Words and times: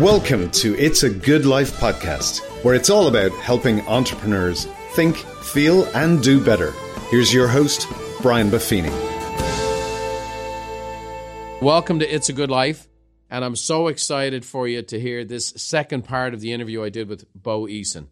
Welcome 0.00 0.50
to 0.52 0.74
It's 0.78 1.02
a 1.02 1.10
Good 1.10 1.44
Life 1.44 1.78
podcast, 1.78 2.40
where 2.64 2.74
it's 2.74 2.88
all 2.88 3.08
about 3.08 3.30
helping 3.32 3.86
entrepreneurs 3.86 4.64
think, 4.94 5.18
feel, 5.18 5.84
and 5.94 6.22
do 6.22 6.42
better. 6.42 6.72
Here's 7.10 7.32
your 7.32 7.46
host, 7.46 7.86
Brian 8.22 8.48
Buffini. 8.48 8.90
Welcome 11.60 11.98
to 11.98 12.06
It's 12.10 12.30
a 12.30 12.32
Good 12.32 12.50
Life. 12.50 12.88
And 13.28 13.44
I'm 13.44 13.54
so 13.54 13.88
excited 13.88 14.46
for 14.46 14.66
you 14.66 14.80
to 14.80 14.98
hear 14.98 15.26
this 15.26 15.48
second 15.58 16.06
part 16.06 16.32
of 16.32 16.40
the 16.40 16.54
interview 16.54 16.82
I 16.82 16.88
did 16.88 17.10
with 17.10 17.26
Bo 17.34 17.66
Eason. 17.66 18.06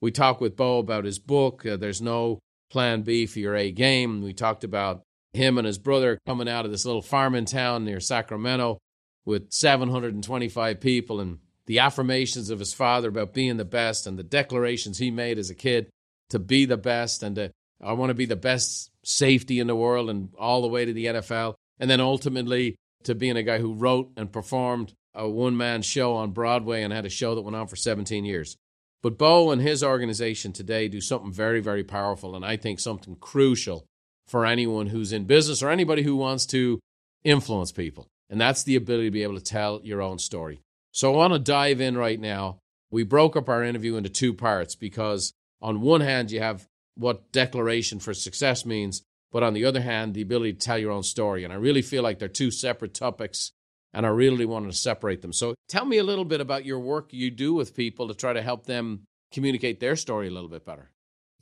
We 0.00 0.12
talked 0.12 0.40
with 0.40 0.56
Bo 0.56 0.78
about 0.78 1.04
his 1.04 1.18
book, 1.18 1.66
uh, 1.66 1.76
There's 1.76 2.00
No 2.00 2.38
Plan 2.70 3.02
B 3.02 3.26
for 3.26 3.40
Your 3.40 3.56
A 3.56 3.70
Game. 3.70 4.22
We 4.22 4.32
talked 4.32 4.64
about 4.64 5.02
him 5.34 5.58
and 5.58 5.66
his 5.66 5.76
brother 5.76 6.18
coming 6.26 6.48
out 6.48 6.64
of 6.64 6.70
this 6.70 6.86
little 6.86 7.02
farming 7.02 7.44
town 7.44 7.84
near 7.84 8.00
Sacramento 8.00 8.78
with 9.26 9.52
725 9.52 10.80
people 10.80 11.20
and 11.20 11.38
the 11.66 11.80
affirmations 11.80 12.48
of 12.48 12.60
his 12.60 12.72
father 12.72 13.08
about 13.08 13.34
being 13.34 13.56
the 13.56 13.64
best 13.64 14.06
and 14.06 14.16
the 14.16 14.22
declarations 14.22 14.98
he 14.98 15.10
made 15.10 15.36
as 15.36 15.50
a 15.50 15.54
kid 15.54 15.90
to 16.30 16.38
be 16.38 16.64
the 16.64 16.76
best 16.76 17.22
and 17.22 17.36
to, 17.36 17.50
I 17.82 17.92
want 17.92 18.10
to 18.10 18.14
be 18.14 18.24
the 18.24 18.36
best 18.36 18.90
safety 19.04 19.58
in 19.58 19.66
the 19.66 19.76
world 19.76 20.08
and 20.08 20.30
all 20.38 20.62
the 20.62 20.68
way 20.68 20.84
to 20.84 20.92
the 20.92 21.06
NFL. 21.06 21.54
And 21.78 21.90
then 21.90 22.00
ultimately 22.00 22.76
to 23.04 23.14
being 23.14 23.36
a 23.36 23.42
guy 23.42 23.58
who 23.58 23.74
wrote 23.74 24.12
and 24.16 24.32
performed 24.32 24.94
a 25.12 25.28
one 25.28 25.56
man 25.56 25.82
show 25.82 26.14
on 26.14 26.30
Broadway 26.30 26.82
and 26.82 26.92
had 26.92 27.04
a 27.04 27.10
show 27.10 27.34
that 27.34 27.42
went 27.42 27.56
on 27.56 27.66
for 27.66 27.76
17 27.76 28.24
years. 28.24 28.56
But 29.02 29.18
Bo 29.18 29.50
and 29.50 29.60
his 29.60 29.82
organization 29.82 30.52
today 30.52 30.88
do 30.88 31.00
something 31.00 31.32
very, 31.32 31.60
very 31.60 31.84
powerful 31.84 32.36
and 32.36 32.44
I 32.44 32.56
think 32.56 32.80
something 32.80 33.16
crucial 33.16 33.86
for 34.26 34.46
anyone 34.46 34.86
who's 34.86 35.12
in 35.12 35.24
business 35.24 35.62
or 35.62 35.70
anybody 35.70 36.02
who 36.02 36.16
wants 36.16 36.46
to 36.46 36.80
influence 37.24 37.72
people. 37.72 38.08
And 38.28 38.40
that's 38.40 38.64
the 38.64 38.76
ability 38.76 39.06
to 39.06 39.12
be 39.12 39.22
able 39.22 39.38
to 39.38 39.44
tell 39.44 39.80
your 39.82 40.02
own 40.02 40.18
story. 40.18 40.60
So 40.92 41.12
I 41.12 41.16
want 41.16 41.32
to 41.32 41.38
dive 41.38 41.80
in 41.80 41.96
right 41.96 42.18
now. 42.18 42.58
We 42.90 43.02
broke 43.02 43.36
up 43.36 43.48
our 43.48 43.62
interview 43.62 43.96
into 43.96 44.08
two 44.08 44.32
parts 44.32 44.74
because, 44.74 45.32
on 45.60 45.80
one 45.80 46.00
hand, 46.00 46.30
you 46.30 46.40
have 46.40 46.66
what 46.96 47.30
declaration 47.32 47.98
for 47.98 48.14
success 48.14 48.64
means, 48.64 49.02
but 49.30 49.42
on 49.42 49.54
the 49.54 49.64
other 49.64 49.80
hand, 49.80 50.14
the 50.14 50.22
ability 50.22 50.54
to 50.54 50.58
tell 50.58 50.78
your 50.78 50.92
own 50.92 51.02
story. 51.02 51.44
And 51.44 51.52
I 51.52 51.56
really 51.56 51.82
feel 51.82 52.02
like 52.02 52.18
they're 52.18 52.28
two 52.28 52.50
separate 52.50 52.94
topics, 52.94 53.52
and 53.92 54.06
I 54.06 54.08
really 54.08 54.46
wanted 54.46 54.70
to 54.70 54.76
separate 54.76 55.22
them. 55.22 55.32
So 55.32 55.54
tell 55.68 55.84
me 55.84 55.98
a 55.98 56.04
little 56.04 56.24
bit 56.24 56.40
about 56.40 56.64
your 56.64 56.78
work 56.78 57.12
you 57.12 57.30
do 57.30 57.52
with 57.52 57.76
people 57.76 58.08
to 58.08 58.14
try 58.14 58.32
to 58.32 58.42
help 58.42 58.66
them 58.66 59.02
communicate 59.32 59.80
their 59.80 59.96
story 59.96 60.28
a 60.28 60.30
little 60.30 60.48
bit 60.48 60.64
better. 60.64 60.90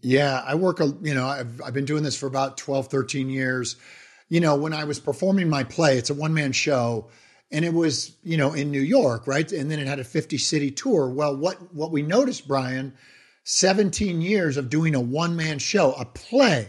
Yeah, 0.00 0.42
I 0.44 0.54
work, 0.56 0.80
you 0.80 1.14
know, 1.14 1.26
I've, 1.26 1.62
I've 1.62 1.72
been 1.72 1.84
doing 1.86 2.02
this 2.02 2.18
for 2.18 2.26
about 2.26 2.58
12, 2.58 2.88
13 2.88 3.30
years 3.30 3.76
you 4.28 4.40
know, 4.40 4.56
when 4.56 4.72
I 4.72 4.84
was 4.84 4.98
performing 4.98 5.48
my 5.48 5.64
play, 5.64 5.98
it's 5.98 6.10
a 6.10 6.14
one 6.14 6.34
man 6.34 6.52
show 6.52 7.08
and 7.50 7.64
it 7.64 7.72
was, 7.72 8.16
you 8.24 8.36
know, 8.36 8.52
in 8.52 8.70
New 8.70 8.80
York, 8.80 9.26
right? 9.26 9.50
And 9.52 9.70
then 9.70 9.78
it 9.78 9.86
had 9.86 10.00
a 10.00 10.04
50 10.04 10.38
city 10.38 10.70
tour. 10.70 11.08
Well, 11.08 11.36
what 11.36 11.72
what 11.74 11.92
we 11.92 12.02
noticed, 12.02 12.48
Brian, 12.48 12.94
17 13.44 14.20
years 14.20 14.56
of 14.56 14.70
doing 14.70 14.94
a 14.94 15.00
one 15.00 15.36
man 15.36 15.58
show, 15.58 15.92
a 15.92 16.04
play. 16.04 16.68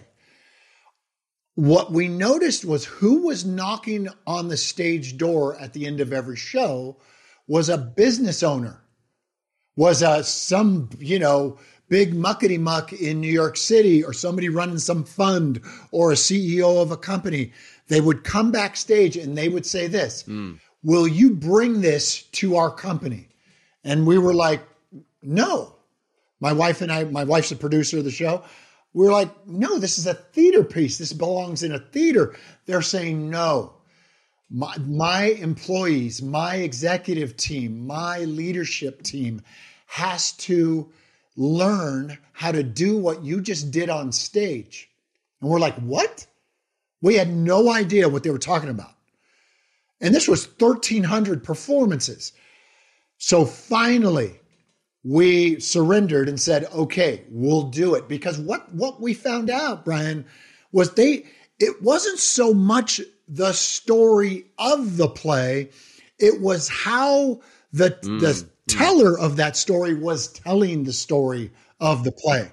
What 1.56 1.92
we 1.92 2.10
noticed 2.10 2.66
was 2.66 2.86
who 2.86 3.26
was 3.26 3.46
knocking 3.46 4.10
on 4.28 4.50
the 4.50 4.58
stage 4.58 5.18
door 5.18 5.58
at 5.58 5.74
the 5.74 5.88
end 5.88 6.02
of 6.02 6.12
every 6.12 6.36
show 6.36 6.98
was 7.48 7.70
a 7.70 7.78
business 7.78 8.44
owner, 8.44 8.84
was 9.78 10.02
a 10.02 10.24
some, 10.24 10.90
you 11.00 11.18
know, 11.18 11.58
big 11.90 12.14
muckety 12.14 12.60
muck 12.60 12.94
in 12.94 13.22
New 13.22 13.32
York 13.32 13.58
City 13.58 14.04
or 14.04 14.14
somebody 14.14 14.50
running 14.50 14.80
some 14.80 15.04
fund 15.04 15.62
or 15.92 16.12
a 16.12 16.16
CEO 16.16 16.82
of 16.82 16.92
a 16.92 16.98
company, 16.98 17.54
they 17.88 18.02
would 18.02 18.24
come 18.24 18.52
backstage 18.52 19.16
and 19.18 19.38
they 19.38 19.50
would 19.50 19.66
say 19.66 19.88
this 19.88 20.24
mm. 20.24 20.60
Will 20.86 21.08
you 21.08 21.32
bring 21.32 21.82
this 21.82 22.22
to 22.34 22.58
our 22.58 22.70
company? 22.70 23.28
And 23.84 24.06
we 24.06 24.20
were 24.20 24.36
like, 24.36 24.62
No. 25.24 25.76
My 26.40 26.54
wife 26.54 26.82
and 26.82 26.92
I, 26.92 27.06
my 27.06 27.24
wife's 27.24 27.52
a 27.52 27.56
producer 27.56 27.98
of 27.98 28.04
the 28.04 28.12
show. 28.12 28.44
We 28.94 29.06
we're 29.06 29.12
like, 29.12 29.48
No, 29.48 29.80
this 29.80 29.98
is 29.98 30.06
a 30.06 30.14
theater 30.14 30.64
piece. 30.64 31.00
This 31.00 31.12
belongs 31.12 31.64
in 31.64 31.72
a 31.72 31.80
theater. 31.80 32.36
They're 32.68 32.84
saying, 32.84 33.32
No. 33.32 33.74
My, 34.52 34.78
my 34.78 35.24
employees, 35.24 36.22
my 36.22 36.58
executive 36.58 37.36
team, 37.36 37.88
my 37.88 38.20
leadership 38.20 39.02
team 39.02 39.42
has 39.88 40.34
to 40.34 40.92
learn 41.36 42.18
how 42.34 42.52
to 42.52 42.64
do 42.64 42.98
what 42.98 43.24
you 43.24 43.42
just 43.42 43.72
did 43.72 43.90
on 43.90 44.12
stage. 44.12 44.90
And 45.42 45.50
we're 45.50 45.60
like, 45.60 45.76
what? 45.76 46.26
We 47.02 47.16
had 47.16 47.30
no 47.30 47.72
idea 47.72 48.10
what 48.10 48.24
they 48.24 48.30
were 48.30 48.38
talking 48.38 48.70
about. 48.70 48.92
And 50.02 50.14
this 50.14 50.28
was 50.28 50.48
1,300 50.60 51.44
performances. 51.44 52.34
So 53.18 53.46
finally, 53.46 54.40
we 55.04 55.60
surrendered 55.60 56.28
and 56.28 56.40
said, 56.40 56.66
okay, 56.74 57.24
we'll 57.30 57.70
do 57.70 57.96
it. 57.96 58.08
Because 58.08 58.40
what, 58.40 58.74
what 58.74 59.02
we 59.02 59.14
found 59.14 59.50
out, 59.50 59.86
Brian, 59.86 60.26
was 60.72 60.94
they, 60.94 61.26
it 61.60 61.82
wasn't 61.82 62.20
so 62.20 62.54
much 62.54 63.02
the 63.28 63.54
story 63.54 64.46
of 64.58 64.98
the 64.98 65.08
play, 65.08 65.70
it 66.20 66.42
was 66.42 66.70
how 66.70 67.42
the, 67.72 67.92
mm. 67.92 68.20
the 68.20 68.48
teller 68.68 69.18
of 69.20 69.36
that 69.38 69.56
story 69.56 69.94
was 69.94 70.28
telling 70.28 70.84
the 70.84 70.94
story 70.94 71.52
of 71.80 72.04
the 72.04 72.12
play. 72.12 72.52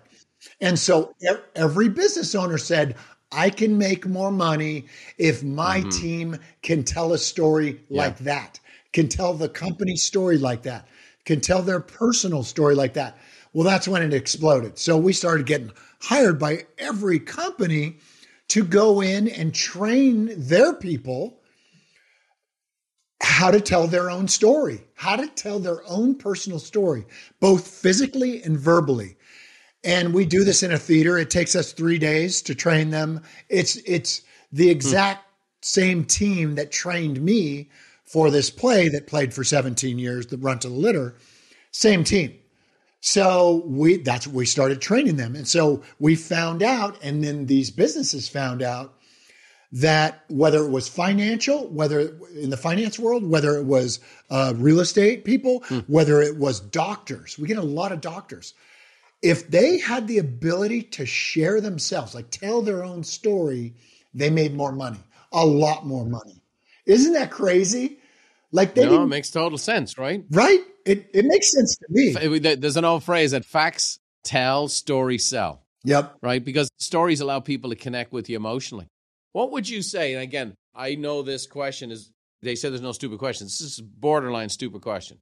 And 0.60 0.78
so 0.78 1.14
every 1.54 1.88
business 1.88 2.34
owner 2.34 2.58
said, 2.58 2.96
I 3.30 3.50
can 3.50 3.78
make 3.78 4.06
more 4.06 4.30
money 4.30 4.86
if 5.16 5.42
my 5.42 5.80
mm-hmm. 5.80 5.88
team 5.88 6.38
can 6.62 6.84
tell 6.84 7.12
a 7.12 7.18
story 7.18 7.80
yeah. 7.88 8.02
like 8.02 8.18
that, 8.18 8.60
can 8.92 9.08
tell 9.08 9.34
the 9.34 9.48
company 9.48 9.96
story 9.96 10.38
like 10.38 10.62
that, 10.62 10.86
can 11.24 11.40
tell 11.40 11.62
their 11.62 11.80
personal 11.80 12.42
story 12.42 12.74
like 12.74 12.94
that. 12.94 13.16
Well, 13.52 13.64
that's 13.64 13.88
when 13.88 14.02
it 14.02 14.14
exploded. 14.14 14.78
So 14.78 14.96
we 14.96 15.12
started 15.12 15.46
getting 15.46 15.72
hired 16.00 16.38
by 16.38 16.66
every 16.78 17.18
company 17.18 17.98
to 18.48 18.64
go 18.64 19.00
in 19.00 19.28
and 19.28 19.54
train 19.54 20.32
their 20.36 20.74
people 20.74 21.41
how 23.22 23.50
to 23.50 23.60
tell 23.60 23.86
their 23.86 24.10
own 24.10 24.28
story, 24.28 24.80
how 24.94 25.16
to 25.16 25.28
tell 25.28 25.58
their 25.58 25.80
own 25.88 26.14
personal 26.14 26.58
story, 26.58 27.04
both 27.40 27.66
physically 27.66 28.42
and 28.42 28.58
verbally. 28.58 29.16
And 29.84 30.12
we 30.12 30.26
do 30.26 30.44
this 30.44 30.62
in 30.62 30.72
a 30.72 30.78
theater. 30.78 31.18
It 31.18 31.30
takes 31.30 31.56
us 31.56 31.72
three 31.72 31.98
days 31.98 32.42
to 32.42 32.54
train 32.54 32.90
them. 32.90 33.22
It's 33.48 33.76
it's 33.86 34.22
the 34.52 34.70
exact 34.70 35.24
hmm. 35.24 35.62
same 35.62 36.04
team 36.04 36.54
that 36.56 36.70
trained 36.72 37.20
me 37.20 37.70
for 38.04 38.30
this 38.30 38.50
play 38.50 38.88
that 38.90 39.06
played 39.06 39.32
for 39.32 39.42
17 39.42 39.98
years, 39.98 40.26
the 40.26 40.36
Runt 40.36 40.64
of 40.64 40.72
the 40.72 40.76
Litter. 40.76 41.14
Same 41.70 42.04
team. 42.04 42.34
So 43.00 43.64
we 43.66 43.96
that's 43.96 44.28
we 44.28 44.46
started 44.46 44.80
training 44.80 45.16
them. 45.16 45.34
And 45.34 45.48
so 45.48 45.82
we 45.98 46.14
found 46.14 46.62
out, 46.62 46.96
and 47.02 47.22
then 47.22 47.46
these 47.46 47.70
businesses 47.70 48.28
found 48.28 48.62
out 48.62 48.94
that 49.72 50.24
whether 50.28 50.64
it 50.64 50.70
was 50.70 50.88
financial, 50.88 51.66
whether 51.68 52.14
in 52.38 52.50
the 52.50 52.56
finance 52.56 52.98
world, 52.98 53.24
whether 53.24 53.56
it 53.56 53.64
was 53.64 54.00
uh, 54.30 54.52
real 54.56 54.80
estate 54.80 55.24
people, 55.24 55.62
hmm. 55.66 55.78
whether 55.86 56.20
it 56.20 56.36
was 56.36 56.60
doctors, 56.60 57.38
we 57.38 57.48
get 57.48 57.56
a 57.56 57.62
lot 57.62 57.90
of 57.90 58.00
doctors. 58.00 58.54
If 59.22 59.50
they 59.50 59.78
had 59.78 60.08
the 60.08 60.18
ability 60.18 60.82
to 60.82 61.06
share 61.06 61.60
themselves, 61.60 62.14
like 62.14 62.30
tell 62.30 62.60
their 62.60 62.84
own 62.84 63.02
story, 63.04 63.74
they 64.12 64.30
made 64.30 64.54
more 64.54 64.72
money, 64.72 64.98
a 65.32 65.46
lot 65.46 65.86
more 65.86 66.04
money. 66.04 66.42
Isn't 66.84 67.14
that 67.14 67.30
crazy? 67.30 67.98
Like 68.50 68.74
they 68.74 68.84
no, 68.84 69.04
it 69.04 69.06
makes 69.06 69.30
total 69.30 69.56
sense, 69.56 69.96
right? 69.96 70.24
Right? 70.30 70.60
It 70.84 71.08
it 71.14 71.24
makes 71.24 71.50
sense 71.50 71.76
to 71.76 71.86
me. 71.88 72.38
There's 72.38 72.76
an 72.76 72.84
old 72.84 73.04
phrase 73.04 73.30
that 73.30 73.44
facts 73.44 74.00
tell, 74.24 74.68
stories 74.68 75.24
sell. 75.24 75.62
Yep. 75.84 76.18
Right? 76.20 76.44
Because 76.44 76.70
stories 76.76 77.20
allow 77.20 77.40
people 77.40 77.70
to 77.70 77.76
connect 77.76 78.12
with 78.12 78.28
you 78.28 78.36
emotionally. 78.36 78.88
What 79.32 79.52
would 79.52 79.68
you 79.68 79.82
say? 79.82 80.14
And 80.14 80.22
again, 80.22 80.54
I 80.74 80.94
know 80.94 81.22
this 81.22 81.46
question 81.46 81.90
is, 81.90 82.10
they 82.42 82.54
said 82.54 82.72
there's 82.72 82.82
no 82.82 82.92
stupid 82.92 83.18
questions. 83.18 83.58
This 83.58 83.78
is 83.78 83.80
borderline 83.80 84.48
stupid 84.48 84.82
question 84.82 85.18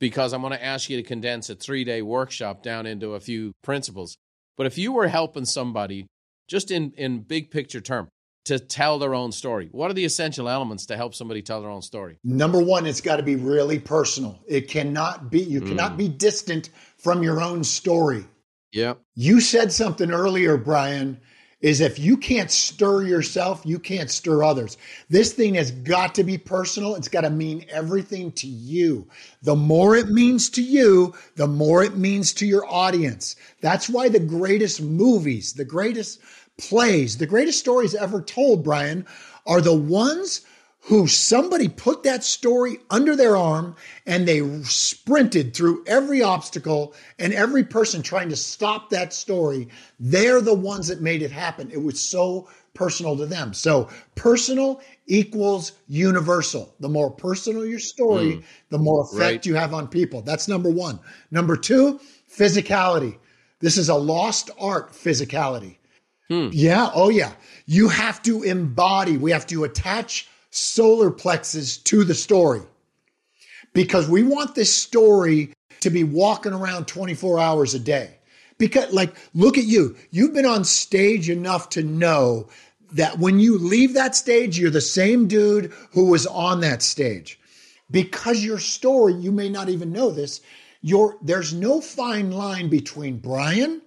because 0.00 0.32
I'm 0.32 0.40
going 0.40 0.52
to 0.52 0.64
ask 0.64 0.88
you 0.88 0.96
to 0.96 1.02
condense 1.02 1.50
a 1.50 1.54
three 1.54 1.84
day 1.84 2.02
workshop 2.02 2.62
down 2.62 2.86
into 2.86 3.14
a 3.14 3.20
few 3.20 3.52
principles. 3.62 4.16
But 4.56 4.66
if 4.66 4.78
you 4.78 4.92
were 4.92 5.08
helping 5.08 5.44
somebody, 5.44 6.06
just 6.48 6.70
in, 6.70 6.92
in 6.96 7.20
big 7.20 7.50
picture 7.50 7.80
term, 7.80 8.08
to 8.46 8.58
tell 8.58 8.98
their 8.98 9.14
own 9.14 9.30
story, 9.30 9.68
what 9.72 9.90
are 9.90 9.94
the 9.94 10.04
essential 10.04 10.48
elements 10.48 10.86
to 10.86 10.96
help 10.96 11.14
somebody 11.14 11.42
tell 11.42 11.60
their 11.60 11.70
own 11.70 11.82
story? 11.82 12.18
Number 12.24 12.62
one, 12.62 12.86
it's 12.86 13.02
got 13.02 13.16
to 13.16 13.22
be 13.22 13.36
really 13.36 13.78
personal. 13.78 14.40
It 14.48 14.68
cannot 14.68 15.30
be, 15.30 15.40
you 15.40 15.60
mm. 15.60 15.68
cannot 15.68 15.96
be 15.96 16.08
distant 16.08 16.70
from 16.96 17.22
your 17.22 17.42
own 17.42 17.62
story. 17.62 18.24
Yeah. 18.72 18.94
You 19.14 19.40
said 19.40 19.70
something 19.72 20.10
earlier, 20.10 20.56
Brian, 20.56 21.20
is 21.60 21.80
if 21.80 21.98
you 21.98 22.16
can't 22.16 22.50
stir 22.50 23.02
yourself, 23.02 23.62
you 23.64 23.78
can't 23.78 24.10
stir 24.10 24.44
others. 24.44 24.76
This 25.08 25.32
thing 25.32 25.54
has 25.54 25.72
got 25.72 26.14
to 26.14 26.24
be 26.24 26.38
personal. 26.38 26.94
It's 26.94 27.08
got 27.08 27.22
to 27.22 27.30
mean 27.30 27.66
everything 27.68 28.30
to 28.32 28.46
you. 28.46 29.08
The 29.42 29.56
more 29.56 29.96
it 29.96 30.08
means 30.08 30.50
to 30.50 30.62
you, 30.62 31.14
the 31.34 31.48
more 31.48 31.82
it 31.82 31.96
means 31.96 32.32
to 32.34 32.46
your 32.46 32.64
audience. 32.70 33.34
That's 33.60 33.88
why 33.88 34.08
the 34.08 34.20
greatest 34.20 34.80
movies, 34.80 35.52
the 35.52 35.64
greatest 35.64 36.20
plays, 36.58 37.18
the 37.18 37.26
greatest 37.26 37.58
stories 37.58 37.94
ever 37.94 38.20
told, 38.20 38.62
Brian, 38.62 39.04
are 39.46 39.60
the 39.60 39.74
ones 39.74 40.42
who 40.80 41.06
somebody 41.06 41.68
put 41.68 42.02
that 42.02 42.24
story 42.24 42.78
under 42.88 43.14
their 43.14 43.36
arm 43.36 43.76
and 44.06 44.26
they 44.26 44.40
sprinted 44.62 45.54
through 45.54 45.84
every 45.86 46.22
obstacle 46.22 46.94
and 47.18 47.32
every 47.34 47.64
person 47.64 48.00
trying 48.00 48.28
to 48.30 48.36
stop 48.36 48.88
that 48.90 49.12
story. 49.12 49.68
They're 50.00 50.40
the 50.40 50.54
ones 50.54 50.88
that 50.88 51.02
made 51.02 51.22
it 51.22 51.30
happen. 51.30 51.70
It 51.70 51.82
was 51.82 52.00
so 52.00 52.48
personal 52.74 53.16
to 53.16 53.26
them. 53.26 53.52
So 53.52 53.90
personal 54.14 54.80
equals 55.06 55.72
universal. 55.88 56.74
The 56.80 56.88
more 56.88 57.10
personal 57.10 57.66
your 57.66 57.80
story, 57.80 58.36
mm. 58.36 58.44
the 58.70 58.78
more 58.78 59.02
effect 59.02 59.20
right. 59.20 59.46
you 59.46 59.56
have 59.56 59.74
on 59.74 59.88
people. 59.88 60.22
That's 60.22 60.48
number 60.48 60.70
one. 60.70 61.00
Number 61.30 61.56
two, 61.56 62.00
physicality. 62.30 63.18
This 63.60 63.76
is 63.76 63.88
a 63.88 63.94
lost 63.94 64.50
art, 64.60 64.92
physicality. 64.92 65.76
Hmm. 66.28 66.50
Yeah. 66.52 66.90
Oh, 66.94 67.08
yeah. 67.08 67.32
You 67.66 67.88
have 67.88 68.22
to 68.22 68.42
embody, 68.42 69.16
we 69.16 69.32
have 69.32 69.46
to 69.48 69.64
attach 69.64 70.28
solar 70.50 71.10
plexus 71.10 71.76
to 71.76 72.04
the 72.04 72.14
story 72.14 72.62
because 73.72 74.08
we 74.08 74.22
want 74.22 74.54
this 74.54 74.74
story 74.74 75.52
to 75.80 75.90
be 75.90 76.04
walking 76.04 76.52
around 76.52 76.86
24 76.86 77.38
hours 77.38 77.74
a 77.74 77.78
day. 77.78 78.14
Because, 78.58 78.92
like, 78.92 79.14
look 79.34 79.56
at 79.56 79.64
you. 79.64 79.96
You've 80.10 80.34
been 80.34 80.46
on 80.46 80.64
stage 80.64 81.30
enough 81.30 81.68
to 81.70 81.84
know 81.84 82.48
that 82.92 83.18
when 83.18 83.38
you 83.38 83.58
leave 83.58 83.94
that 83.94 84.16
stage, 84.16 84.58
you're 84.58 84.70
the 84.70 84.80
same 84.80 85.28
dude 85.28 85.72
who 85.92 86.06
was 86.06 86.26
on 86.26 86.60
that 86.60 86.82
stage. 86.82 87.38
Because 87.90 88.44
your 88.44 88.58
story, 88.58 89.14
you 89.14 89.30
may 89.30 89.48
not 89.48 89.68
even 89.68 89.92
know 89.92 90.10
this, 90.10 90.40
your, 90.82 91.18
there's 91.22 91.54
no 91.54 91.80
fine 91.80 92.30
line 92.32 92.68
between 92.68 93.18
Brian 93.18 93.80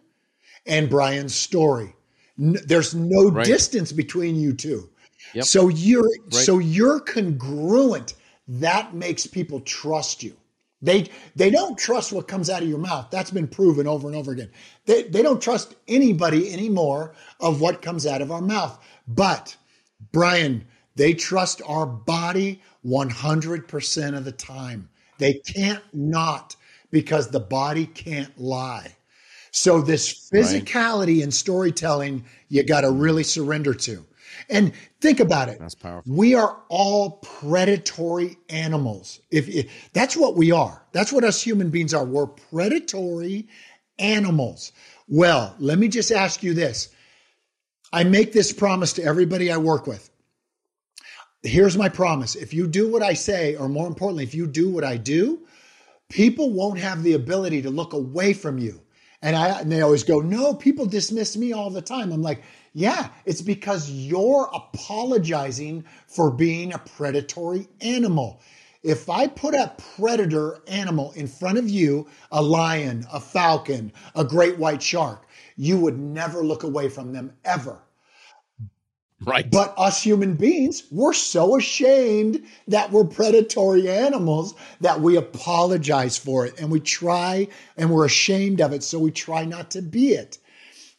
and 0.66 0.90
Brian's 0.90 1.36
story. 1.36 1.94
N- 2.40 2.58
there's 2.66 2.96
no 2.96 3.30
right. 3.30 3.46
distance 3.46 3.92
between 3.92 4.36
you 4.36 4.54
two. 4.54 4.90
Yep. 5.34 5.46
So 5.46 5.68
you're 5.70 6.04
right. 6.04 6.34
so 6.34 6.60
you're 6.60 7.00
congruent. 7.00 8.16
That 8.48 8.94
makes 8.94 9.28
people 9.28 9.62
trust 9.62 10.24
you. 10.24 10.36
They 10.82 11.10
they 11.36 11.50
don't 11.50 11.78
trust 11.78 12.12
what 12.12 12.28
comes 12.28 12.50
out 12.50 12.64
of 12.64 12.70
your 12.70 12.80
mouth. 12.80 13.08
That's 13.12 13.32
been 13.32 13.48
proven 13.48 13.88
over 13.88 14.08
and 14.08 14.18
over 14.18 14.32
again. 14.32 14.50
They 14.86 15.04
they 15.04 15.22
don't 15.22 15.42
trust 15.42 15.76
anybody 15.88 16.52
anymore 16.52 17.14
of 17.40 17.62
what 17.62 17.82
comes 17.82 18.06
out 18.08 18.22
of 18.22 18.32
our 18.32 18.42
mouth. 18.42 18.84
But 19.08 19.56
Brian, 20.12 20.66
they 20.96 21.14
trust 21.14 21.62
our 21.68 21.86
body 21.86 22.62
100% 22.86 24.18
of 24.18 24.26
the 24.26 24.32
time. 24.32 24.90
They 25.20 25.34
can't 25.34 25.84
not 25.94 26.56
because 26.90 27.30
the 27.30 27.40
body 27.40 27.86
can't 27.86 28.38
lie. 28.40 28.96
So 29.52 29.82
this 29.82 30.30
physicality 30.32 31.18
right. 31.18 31.24
in 31.24 31.32
storytelling 31.32 32.26
you 32.50 32.64
got 32.64 32.82
to 32.82 32.92
really 32.92 33.24
surrender 33.24 33.74
to. 33.74 34.06
And 34.52 34.74
think 35.00 35.22
about 35.22 35.48
it. 35.48 35.60
That's 35.60 35.76
powerful. 35.76 36.14
We 36.14 36.36
are 36.36 36.58
all 36.68 37.12
predatory 37.40 38.38
animals. 38.50 39.22
If, 39.32 39.48
if, 39.48 39.72
that's 39.94 40.18
what 40.18 40.36
we 40.36 40.52
are. 40.52 40.86
That's 40.92 41.14
what 41.14 41.24
us 41.24 41.42
human 41.42 41.70
beings 41.70 41.94
are. 41.94 42.04
We're 42.04 42.28
predatory 42.28 43.48
animals. 43.98 44.74
Well, 45.08 45.56
let 45.60 45.80
me 45.80 45.88
just 45.88 46.12
ask 46.12 46.44
you 46.44 46.54
this. 46.54 46.90
I 47.94 48.04
make 48.04 48.34
this 48.34 48.52
promise 48.52 48.94
to 48.94 49.04
everybody 49.04 49.52
I 49.52 49.58
work 49.58 49.88
with. 49.88 50.10
Here's 51.44 51.78
my 51.78 51.90
promise. 51.90 52.36
If 52.36 52.54
you 52.54 52.68
do 52.68 52.92
what 52.92 53.02
I 53.02 53.14
say, 53.14 53.56
or 53.56 53.70
more 53.70 53.88
importantly, 53.88 54.24
if 54.24 54.36
you 54.36 54.48
do 54.48 54.70
what 54.70 54.84
I 54.84 54.98
do, 54.98 55.40
people 56.10 56.52
won't 56.52 56.80
have 56.80 57.04
the 57.04 57.14
ability 57.14 57.64
to 57.64 57.70
look 57.70 57.94
away 57.94 58.34
from 58.34 58.58
you. 58.60 58.82
And 59.22 59.36
I 59.36 59.60
and 59.60 59.72
they 59.72 59.82
always 59.82 60.04
go, 60.04 60.20
"No, 60.20 60.54
people 60.54 60.86
dismiss 60.86 61.38
me 61.38 61.52
all 61.52 61.70
the 61.70 61.82
time." 61.82 62.12
I'm 62.12 62.24
like, 62.24 62.44
yeah, 62.74 63.10
it's 63.26 63.42
because 63.42 63.90
you're 63.90 64.50
apologizing 64.54 65.84
for 66.08 66.32
being 66.32 66.74
a 66.74 66.80
predatory 66.80 67.68
animal. 67.82 68.42
If 68.84 69.10
I 69.10 69.28
put 69.28 69.54
a 69.54 69.76
predator 69.96 70.60
animal 70.68 71.12
in 71.12 71.28
front 71.28 71.58
of 71.58 71.70
you, 71.70 72.08
a 72.32 72.42
lion, 72.42 73.06
a 73.12 73.20
falcon, 73.20 73.92
a 74.16 74.24
great 74.24 74.58
white 74.58 74.82
shark, 74.82 75.28
you 75.56 75.78
would 75.80 76.00
never 76.00 76.44
look 76.44 76.64
away 76.64 76.90
from 76.90 77.14
them 77.14 77.34
ever. 77.46 77.80
Right. 79.24 79.50
But 79.52 79.76
us 79.78 80.02
human 80.02 80.34
beings, 80.34 80.84
we're 80.90 81.14
so 81.14 81.56
ashamed 81.58 82.44
that 82.68 82.92
we're 82.92 83.04
predatory 83.04 83.88
animals 83.88 84.56
that 84.80 85.00
we 85.00 85.16
apologize 85.16 86.18
for 86.18 86.48
it 86.48 86.60
and 86.60 86.72
we 86.72 86.80
try 86.80 87.48
and 87.78 87.92
we're 87.92 88.06
ashamed 88.06 88.62
of 88.62 88.74
it. 88.74 88.82
So 88.82 88.98
we 88.98 89.12
try 89.12 89.46
not 89.46 89.70
to 89.72 89.84
be 89.84 90.14
it. 90.14 90.40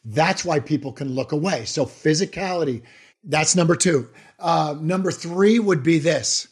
That's 0.05 0.43
why 0.43 0.59
people 0.59 0.91
can 0.91 1.13
look 1.13 1.31
away. 1.31 1.65
So 1.65 1.85
physicality, 1.85 2.83
that's 3.23 3.55
number 3.55 3.75
two. 3.75 4.09
Uh, 4.39 4.75
number 4.79 5.11
three 5.11 5.59
would 5.59 5.83
be 5.83 5.99
this. 5.99 6.47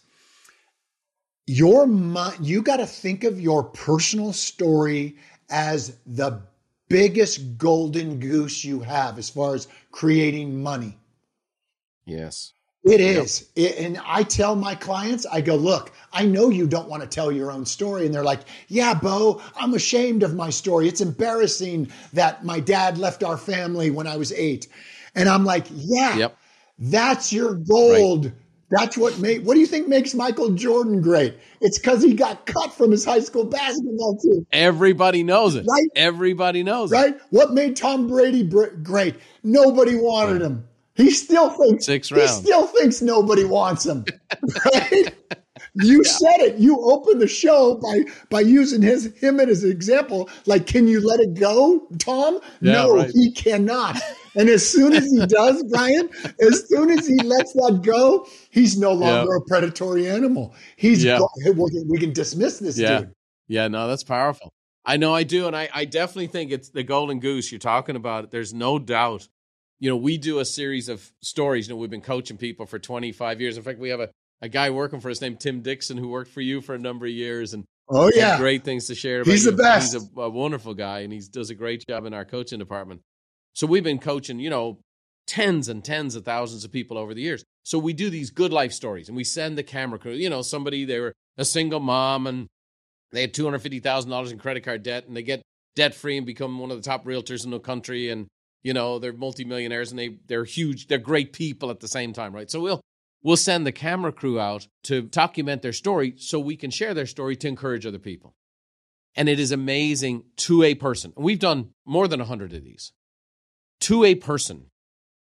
Your 1.47 1.85
mind, 1.85 2.45
you 2.45 2.61
got 2.61 2.77
to 2.77 2.85
think 2.85 3.23
of 3.23 3.41
your 3.41 3.63
personal 3.63 4.31
story 4.31 5.17
as 5.49 5.97
the 6.05 6.41
biggest 6.87 7.57
golden 7.57 8.19
goose 8.19 8.63
you 8.63 8.79
have 8.81 9.17
as 9.17 9.29
far 9.29 9.55
as 9.55 9.67
creating 9.91 10.61
money. 10.61 10.97
Yes. 12.05 12.53
It 12.83 12.99
is. 12.99 13.47
It, 13.55 13.77
and 13.77 14.01
I 14.03 14.23
tell 14.23 14.55
my 14.55 14.73
clients, 14.73 15.27
I 15.27 15.41
go, 15.41 15.55
look, 15.55 15.91
I 16.11 16.25
know 16.25 16.49
you 16.49 16.65
don't 16.65 16.89
want 16.89 17.03
to 17.03 17.07
tell 17.07 17.31
your 17.31 17.51
own 17.51 17.65
story. 17.65 18.05
And 18.07 18.15
they're 18.15 18.23
like, 18.23 18.41
yeah, 18.69 18.95
Bo, 18.95 19.41
I'm 19.55 19.75
ashamed 19.75 20.23
of 20.23 20.33
my 20.35 20.49
story. 20.49 20.87
It's 20.87 21.01
embarrassing 21.01 21.91
that 22.13 22.43
my 22.43 22.59
dad 22.59 22.97
left 22.97 23.23
our 23.23 23.37
family 23.37 23.91
when 23.91 24.07
I 24.07 24.17
was 24.17 24.31
eight. 24.31 24.67
And 25.13 25.29
I'm 25.29 25.45
like, 25.45 25.67
yeah, 25.69 26.17
yep. 26.17 26.37
that's 26.79 27.31
your 27.31 27.53
gold. 27.53 28.25
Right. 28.25 28.33
That's 28.71 28.97
what 28.97 29.19
made, 29.19 29.45
what 29.45 29.55
do 29.55 29.59
you 29.59 29.67
think 29.67 29.89
makes 29.89 30.13
Michael 30.13 30.51
Jordan 30.51 31.01
great? 31.01 31.37
It's 31.59 31.77
because 31.77 32.01
he 32.01 32.13
got 32.13 32.45
cut 32.45 32.73
from 32.73 32.89
his 32.89 33.03
high 33.03 33.19
school 33.19 33.43
basketball 33.43 34.17
team. 34.17 34.47
Everybody 34.53 35.23
knows 35.23 35.55
it. 35.55 35.65
Right? 35.69 35.89
Everybody 35.93 36.63
knows 36.63 36.89
right? 36.89 37.09
it. 37.09 37.11
Right? 37.11 37.21
What 37.31 37.51
made 37.53 37.75
Tom 37.75 38.07
Brady 38.07 38.43
great? 38.43 39.17
Nobody 39.43 39.97
wanted 39.97 40.41
right. 40.41 40.41
him. 40.43 40.67
He 41.01 41.11
still 41.11 41.49
thinks 41.49 41.85
six 41.85 42.11
rounds. 42.11 42.37
He 42.37 42.45
still 42.45 42.67
thinks 42.67 43.01
nobody 43.01 43.43
wants 43.43 43.85
him. 43.85 44.05
Right? 44.65 45.13
you 45.75 46.01
yeah. 46.03 46.11
said 46.11 46.39
it. 46.39 46.57
You 46.57 46.79
opened 46.81 47.21
the 47.21 47.27
show 47.27 47.75
by 47.75 48.03
by 48.29 48.41
using 48.41 48.81
his 48.81 49.13
him 49.15 49.39
as 49.39 49.63
an 49.63 49.71
example. 49.71 50.29
Like, 50.45 50.67
can 50.67 50.87
you 50.87 51.05
let 51.05 51.19
it 51.19 51.33
go, 51.33 51.87
Tom? 51.99 52.39
Yeah, 52.61 52.73
no, 52.73 52.97
right. 52.97 53.11
he 53.11 53.31
cannot. 53.31 53.99
And 54.35 54.49
as 54.49 54.67
soon 54.67 54.93
as 54.93 55.05
he 55.11 55.25
does, 55.27 55.63
Brian, 55.69 56.09
as 56.41 56.67
soon 56.67 56.91
as 56.91 57.07
he 57.07 57.15
lets 57.23 57.53
that 57.53 57.81
go, 57.83 58.27
he's 58.49 58.77
no 58.77 58.93
longer 58.93 59.35
a 59.35 59.41
predatory 59.41 60.09
animal. 60.09 60.55
He's 60.77 61.03
go- 61.03 61.29
we 61.45 61.97
can 61.97 62.13
dismiss 62.13 62.59
this 62.59 62.77
yeah. 62.77 62.99
dude. 62.99 63.13
Yeah, 63.47 63.67
no, 63.67 63.87
that's 63.87 64.03
powerful. 64.03 64.53
I 64.85 64.97
know 64.97 65.13
I 65.13 65.23
do, 65.23 65.47
and 65.47 65.55
I, 65.55 65.69
I 65.73 65.85
definitely 65.85 66.27
think 66.27 66.51
it's 66.51 66.69
the 66.69 66.83
golden 66.83 67.19
goose 67.19 67.51
you're 67.51 67.59
talking 67.59 67.95
about. 67.95 68.31
There's 68.31 68.53
no 68.53 68.79
doubt 68.79 69.27
you 69.81 69.89
know, 69.89 69.97
we 69.97 70.17
do 70.17 70.39
a 70.39 70.45
series 70.45 70.87
of 70.89 71.11
stories. 71.21 71.67
You 71.67 71.73
know, 71.73 71.79
we've 71.79 71.89
been 71.89 72.01
coaching 72.01 72.37
people 72.37 72.67
for 72.67 72.77
25 72.77 73.41
years. 73.41 73.57
In 73.57 73.63
fact, 73.63 73.79
we 73.79 73.89
have 73.89 73.99
a, 73.99 74.09
a 74.39 74.47
guy 74.47 74.69
working 74.69 75.01
for 75.01 75.09
us 75.09 75.19
named 75.19 75.39
Tim 75.39 75.61
Dixon 75.61 75.97
who 75.97 76.07
worked 76.07 76.29
for 76.29 76.39
you 76.39 76.61
for 76.61 76.75
a 76.75 76.79
number 76.79 77.07
of 77.07 77.11
years 77.11 77.55
and 77.55 77.65
oh 77.89 78.09
yeah, 78.13 78.37
great 78.37 78.63
things 78.63 78.85
to 78.87 78.95
share. 78.95 79.23
He's 79.23 79.43
you. 79.43 79.51
the 79.51 79.57
best. 79.57 79.93
He's 79.93 80.07
a, 80.15 80.21
a 80.21 80.29
wonderful 80.29 80.75
guy 80.75 80.99
and 80.99 81.11
he 81.11 81.19
does 81.19 81.49
a 81.49 81.55
great 81.55 81.83
job 81.89 82.05
in 82.05 82.13
our 82.13 82.23
coaching 82.23 82.59
department. 82.59 83.01
So 83.53 83.65
we've 83.65 83.83
been 83.83 83.97
coaching, 83.97 84.39
you 84.39 84.51
know, 84.51 84.77
tens 85.25 85.67
and 85.67 85.83
tens 85.83 86.15
of 86.15 86.25
thousands 86.25 86.63
of 86.63 86.71
people 86.71 86.95
over 86.95 87.15
the 87.15 87.21
years. 87.21 87.43
So 87.63 87.79
we 87.79 87.93
do 87.93 88.11
these 88.11 88.29
good 88.29 88.53
life 88.53 88.73
stories 88.73 89.07
and 89.07 89.17
we 89.17 89.23
send 89.23 89.57
the 89.57 89.63
camera 89.63 89.97
crew. 89.97 90.13
You 90.13 90.29
know, 90.29 90.43
somebody 90.43 90.85
they 90.85 90.99
were 90.99 91.13
a 91.39 91.45
single 91.45 91.79
mom 91.79 92.27
and 92.27 92.45
they 93.11 93.21
had 93.21 93.33
two 93.33 93.45
hundred 93.45 93.59
fifty 93.59 93.79
thousand 93.79 94.11
dollars 94.11 94.31
in 94.31 94.37
credit 94.37 94.63
card 94.63 94.83
debt 94.83 95.07
and 95.07 95.17
they 95.17 95.23
get 95.23 95.41
debt 95.75 95.95
free 95.95 96.17
and 96.17 96.25
become 96.25 96.59
one 96.59 96.69
of 96.69 96.77
the 96.77 96.87
top 96.87 97.03
realtors 97.03 97.45
in 97.45 97.49
the 97.49 97.59
country 97.59 98.09
and 98.09 98.27
you 98.63 98.73
know 98.73 98.99
they're 98.99 99.13
multimillionaires 99.13 99.91
and 99.91 99.99
they 99.99 100.17
they're 100.27 100.43
huge 100.43 100.87
they're 100.87 100.97
great 100.97 101.33
people 101.33 101.69
at 101.69 101.79
the 101.79 101.87
same 101.87 102.13
time 102.13 102.33
right? 102.33 102.49
So 102.49 102.59
we'll 102.61 102.81
we'll 103.23 103.37
send 103.37 103.65
the 103.65 103.71
camera 103.71 104.11
crew 104.11 104.39
out 104.39 104.67
to 104.83 105.01
document 105.01 105.61
their 105.61 105.73
story 105.73 106.13
so 106.17 106.39
we 106.39 106.55
can 106.55 106.71
share 106.71 106.93
their 106.93 107.05
story 107.05 107.35
to 107.37 107.47
encourage 107.47 107.85
other 107.85 107.99
people. 107.99 108.35
And 109.15 109.27
it 109.27 109.39
is 109.39 109.51
amazing 109.51 110.23
to 110.37 110.63
a 110.63 110.75
person 110.75 111.13
we've 111.17 111.39
done 111.39 111.71
more 111.85 112.07
than 112.07 112.19
100 112.19 112.53
of 112.53 112.63
these 112.63 112.93
to 113.81 114.03
a 114.03 114.15
person 114.15 114.67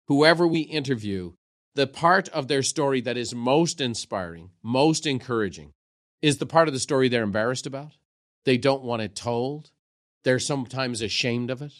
whoever 0.07 0.47
we 0.47 0.61
interview 0.61 1.33
the 1.75 1.87
part 1.87 2.29
of 2.29 2.47
their 2.47 2.63
story 2.63 3.01
that 3.01 3.17
is 3.17 3.35
most 3.35 3.81
inspiring 3.81 4.51
most 4.63 5.07
encouraging 5.07 5.73
is 6.23 6.39
the 6.39 6.47
part 6.47 6.69
of 6.69 6.75
the 6.75 6.81
story 6.81 7.09
they're 7.09 7.23
embarrassed 7.23 7.67
about. 7.67 7.93
They 8.45 8.57
don't 8.57 8.83
want 8.83 9.03
it 9.03 9.15
told. 9.15 9.71
They're 10.23 10.39
sometimes 10.39 11.03
ashamed 11.03 11.51
of 11.51 11.61
it 11.61 11.73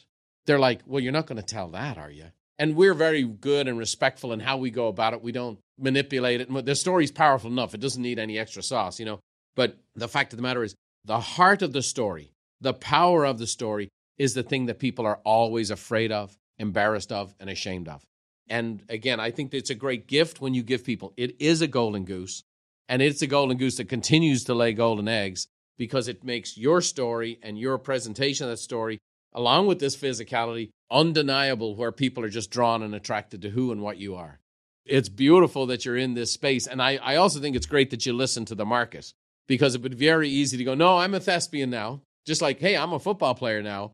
they're 0.47 0.59
like, 0.59 0.81
well, 0.87 1.03
you're 1.03 1.13
not 1.13 1.27
going 1.27 1.41
to 1.41 1.47
tell 1.47 1.69
that, 1.69 1.99
are 1.99 2.11
you? 2.11 2.27
And 2.59 2.77
we're 2.77 2.95
very 2.95 3.23
good 3.25 3.67
and 3.67 3.79
respectful 3.79 4.33
in 4.33 4.41
how 4.41 4.59
we 4.59 4.71
go 4.71 4.89
about 4.89 5.13
it. 5.13 5.23
We 5.23 5.33
don't 5.33 5.59
manipulate 5.79 6.41
it. 6.41 6.65
The 6.65 6.75
story's 6.77 7.11
powerful 7.11 7.51
enough. 7.51 7.75
It 7.75 7.81
doesn't 7.81 8.03
need 8.03 8.19
any 8.19 8.39
extra 8.39 8.63
sauce, 8.63 9.01
you 9.01 9.07
know. 9.07 9.21
But 9.57 9.77
the 9.97 10.09
fact 10.09 10.33
of 10.33 10.37
the 10.37 10.43
matter 10.43 10.63
is, 10.63 10.75
the 11.05 11.21
heart 11.21 11.63
of 11.63 11.73
the 11.73 11.83
story, 11.83 12.33
the 12.61 12.75
power 12.75 13.25
of 13.25 13.39
the 13.39 13.47
story, 13.47 13.89
is 14.19 14.35
the 14.35 14.43
thing 14.43 14.67
that 14.67 14.79
people 14.79 15.05
are 15.07 15.21
always 15.25 15.71
afraid 15.71 16.13
of, 16.13 16.37
embarrassed 16.59 17.11
of, 17.11 17.35
and 17.41 17.51
ashamed 17.51 17.89
of. 17.89 18.05
And 18.49 18.83
again, 18.89 19.19
I 19.19 19.31
think 19.31 19.53
it's 19.53 19.71
a 19.71 19.75
great 19.75 20.07
gift 20.07 20.41
when 20.41 20.55
you 20.55 20.63
give 20.63 20.85
people. 20.85 21.13
It 21.17 21.37
is 21.41 21.61
a 21.61 21.67
golden 21.67 22.05
goose, 22.05 22.43
and 22.89 23.03
it's 23.03 23.23
a 23.23 23.27
golden 23.27 23.57
goose 23.57 23.77
that 23.79 23.89
continues 23.89 24.45
to 24.45 24.55
lay 24.55 24.73
golden 24.73 25.09
eggs 25.09 25.47
because 25.77 26.07
it 26.07 26.23
makes 26.23 26.57
your 26.57 26.81
story 26.81 27.41
and 27.43 27.59
your 27.59 27.79
presentation 27.79 28.45
of 28.45 28.51
that 28.51 28.59
story, 28.59 28.99
along 29.35 29.67
with 29.67 29.79
this 29.79 29.97
physicality, 29.97 30.71
undeniable 30.91 31.75
where 31.75 31.93
people 31.93 32.25
are 32.25 32.29
just 32.29 32.51
drawn 32.51 32.83
and 32.83 32.95
attracted 32.95 33.43
to 33.43 33.51
who 33.51 33.73
and 33.73 33.83
what 33.83 33.99
you 33.99 34.15
are. 34.15 34.39
It's 34.87 35.09
beautiful 35.09 35.67
that 35.67 35.85
you're 35.85 35.97
in 35.97 36.15
this 36.15 36.33
space. 36.33 36.67
And 36.67 36.81
I, 36.83 36.97
I 36.97 37.17
also 37.17 37.41
think 37.41 37.57
it's 37.57 37.67
great 37.67 37.91
that 37.91 38.05
you 38.05 38.13
listen 38.13 38.45
to 38.47 38.55
the 38.55 38.67
market 38.67 39.13
because 39.49 39.75
it 39.75 39.83
would 39.83 39.99
be 39.99 40.07
very 40.07 40.29
easy 40.29 40.57
to 40.57 40.65
go, 40.65 40.75
no, 40.75 40.99
I'm 40.99 41.15
a 41.15 41.21
thespian 41.21 41.71
now. 41.71 42.03
Just 42.27 42.43
like, 42.43 42.61
hey, 42.61 42.77
I'm 42.77 42.93
a 42.93 42.99
football 42.99 43.35
player 43.35 43.63
now. 43.63 43.93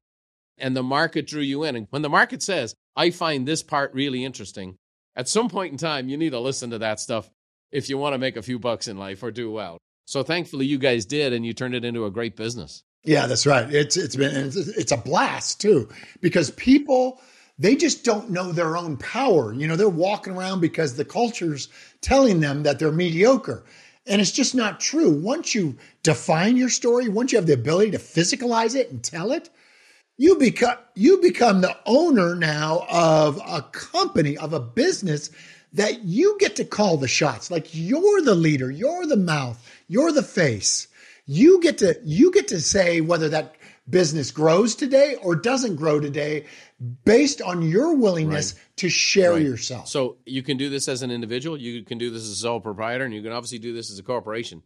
And 0.59 0.77
the 0.77 0.83
market 0.83 1.27
drew 1.27 1.43
you 1.43 1.65
in. 1.65 1.77
And 1.77 1.87
when 1.91 2.03
the 2.03 2.09
market 2.09 2.43
says, 2.43 2.75
I 2.97 3.11
find 3.11 3.47
this 3.47 3.63
part 3.63 3.95
really 3.95 4.25
interesting, 4.25 4.77
at 5.17 5.29
some 5.29 5.49
point 5.49 5.73
in 5.73 5.79
time, 5.79 6.09
you 6.09 6.17
need 6.17 6.31
to 6.31 6.41
listen 6.41 6.71
to 6.71 6.79
that 6.79 7.01
stuff 7.01 7.31
if 7.73 7.89
you 7.89 7.99
want 7.99 8.15
to 8.15 8.19
make 8.19 8.37
a 8.37 8.43
few 8.43 8.59
bucks 8.59 8.89
in 8.89 8.99
life 8.99 9.23
or 9.23 9.31
do 9.31 9.51
well. 9.51 9.79
So 10.07 10.23
thankfully, 10.23 10.67
you 10.67 10.79
guys 10.79 11.07
did, 11.07 11.33
and 11.33 11.47
you 11.47 11.53
turned 11.53 11.75
it 11.75 11.85
into 11.85 12.05
a 12.05 12.11
great 12.11 12.37
business. 12.37 12.83
Yeah, 13.05 13.27
that's 13.27 13.47
right. 13.47 13.73
It's 13.73 13.97
it's 13.97 14.17
been 14.17 14.35
it's, 14.35 14.93
a 14.93 14.97
blast 14.97 15.61
too 15.61 15.89
because 16.21 16.51
people 16.53 17.21
they 17.59 17.77
just 17.77 18.05
don't 18.05 18.31
know 18.31 18.53
their 18.53 18.77
own 18.77 18.97
power. 18.97 19.53
You 19.53 19.67
know, 19.67 19.77
they're 19.77 19.89
walking 19.89 20.35
around 20.35 20.61
because 20.61 20.97
the 20.97 21.05
culture's 21.05 21.69
telling 22.01 22.41
them 22.41 22.63
that 22.63 22.79
they're 22.79 22.93
mediocre. 22.93 23.65
And 24.07 24.21
it's 24.21 24.33
just 24.33 24.55
not 24.55 24.81
true. 24.81 25.11
Once 25.11 25.55
you 25.55 25.77
define 26.03 26.57
your 26.57 26.71
story, 26.71 27.09
once 27.09 27.33
you 27.33 27.39
have 27.39 27.47
the 27.47 27.53
ability 27.53 27.91
to 27.93 27.99
physicalize 27.99 28.75
it 28.75 28.91
and 28.91 29.03
tell 29.03 29.33
it, 29.33 29.51
you 30.17 30.37
become 30.37 30.77
you 30.95 31.19
become 31.23 31.61
the 31.63 31.77
owner 31.87 32.35
now 32.35 32.87
of 32.91 33.41
a 33.47 33.63
company, 33.73 34.37
of 34.37 34.53
a 34.53 34.61
business 34.61 35.31
that 35.73 36.03
you 36.05 36.37
get 36.39 36.57
to 36.57 36.65
call 36.65 36.97
the 36.97 37.09
shots. 37.09 37.51
Like 37.51 37.69
you're 37.73 38.21
the 38.23 38.35
leader, 38.35 38.71
you're 38.71 39.07
the 39.07 39.17
mouth, 39.17 39.59
you're 39.89 40.13
the 40.13 40.23
face. 40.23 40.89
You 41.33 41.61
get 41.61 41.79
to 41.79 41.95
you 42.03 42.33
get 42.33 42.49
to 42.49 42.61
say 42.61 43.01
whether 43.01 43.29
that 43.29 43.55
business 43.89 44.33
grows 44.33 44.75
today 44.75 45.15
or 45.23 45.37
doesn't 45.37 45.77
grow 45.77 46.01
today 46.01 46.47
based 47.05 47.41
on 47.41 47.63
your 47.63 47.95
willingness 47.95 48.55
right. 48.55 48.63
to 48.79 48.89
share 48.89 49.35
right. 49.35 49.43
yourself. 49.43 49.87
So 49.87 50.17
you 50.27 50.43
can 50.43 50.57
do 50.57 50.69
this 50.69 50.89
as 50.89 51.03
an 51.03 51.13
individual, 51.13 51.57
you 51.57 51.85
can 51.85 51.99
do 51.99 52.11
this 52.11 52.25
as 52.25 52.31
a 52.31 52.35
sole 52.35 52.59
proprietor, 52.59 53.05
and 53.05 53.15
you 53.15 53.23
can 53.23 53.31
obviously 53.31 53.61
do 53.61 53.73
this 53.73 53.93
as 53.93 53.99
a 54.01 54.03
corporation 54.03 54.65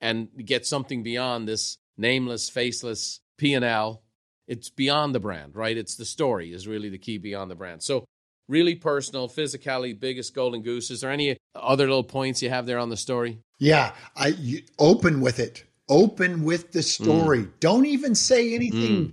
and 0.00 0.26
get 0.44 0.66
something 0.66 1.04
beyond 1.04 1.46
this 1.46 1.78
nameless, 1.96 2.50
faceless 2.50 3.20
P&L. 3.38 4.02
It's 4.48 4.70
beyond 4.70 5.14
the 5.14 5.20
brand, 5.20 5.54
right? 5.54 5.76
It's 5.76 5.94
the 5.94 6.04
story 6.04 6.52
is 6.52 6.66
really 6.66 6.88
the 6.88 6.98
key 6.98 7.18
beyond 7.18 7.48
the 7.48 7.54
brand. 7.54 7.80
So 7.80 8.06
really 8.48 8.74
personal, 8.74 9.28
physically 9.28 9.92
biggest 9.92 10.34
golden 10.34 10.62
goose. 10.62 10.90
Is 10.90 11.02
there 11.02 11.12
any 11.12 11.36
other 11.54 11.86
little 11.86 12.02
points 12.02 12.42
you 12.42 12.50
have 12.50 12.66
there 12.66 12.80
on 12.80 12.88
the 12.88 12.96
story? 12.96 13.38
Yeah, 13.60 13.92
I 14.16 14.28
you, 14.28 14.62
open 14.80 15.20
with 15.20 15.38
it. 15.38 15.62
Open 15.88 16.44
with 16.44 16.72
the 16.72 16.82
story. 16.82 17.44
Mm. 17.44 17.52
Don't 17.60 17.86
even 17.86 18.14
say 18.14 18.54
anything. 18.54 19.06
Mm. 19.06 19.12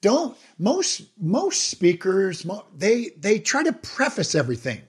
Don't 0.00 0.36
most 0.58 1.02
most 1.18 1.68
speakers 1.68 2.46
they 2.76 3.10
they 3.18 3.38
try 3.38 3.62
to 3.62 3.72
preface 3.72 4.34
everything. 4.34 4.82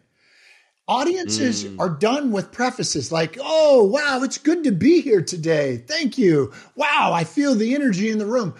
Audiences 0.87 1.65
mm. 1.65 1.79
are 1.79 1.89
done 1.89 2.31
with 2.31 2.51
prefaces 2.51 3.11
like, 3.11 3.37
"Oh, 3.41 3.83
wow, 3.85 4.21
it's 4.23 4.37
good 4.37 4.63
to 4.65 4.71
be 4.71 5.01
here 5.01 5.21
today. 5.21 5.83
Thank 5.87 6.17
you. 6.17 6.53
Wow, 6.75 7.11
I 7.13 7.23
feel 7.23 7.55
the 7.55 7.73
energy 7.73 8.09
in 8.09 8.19
the 8.19 8.25
room." 8.25 8.53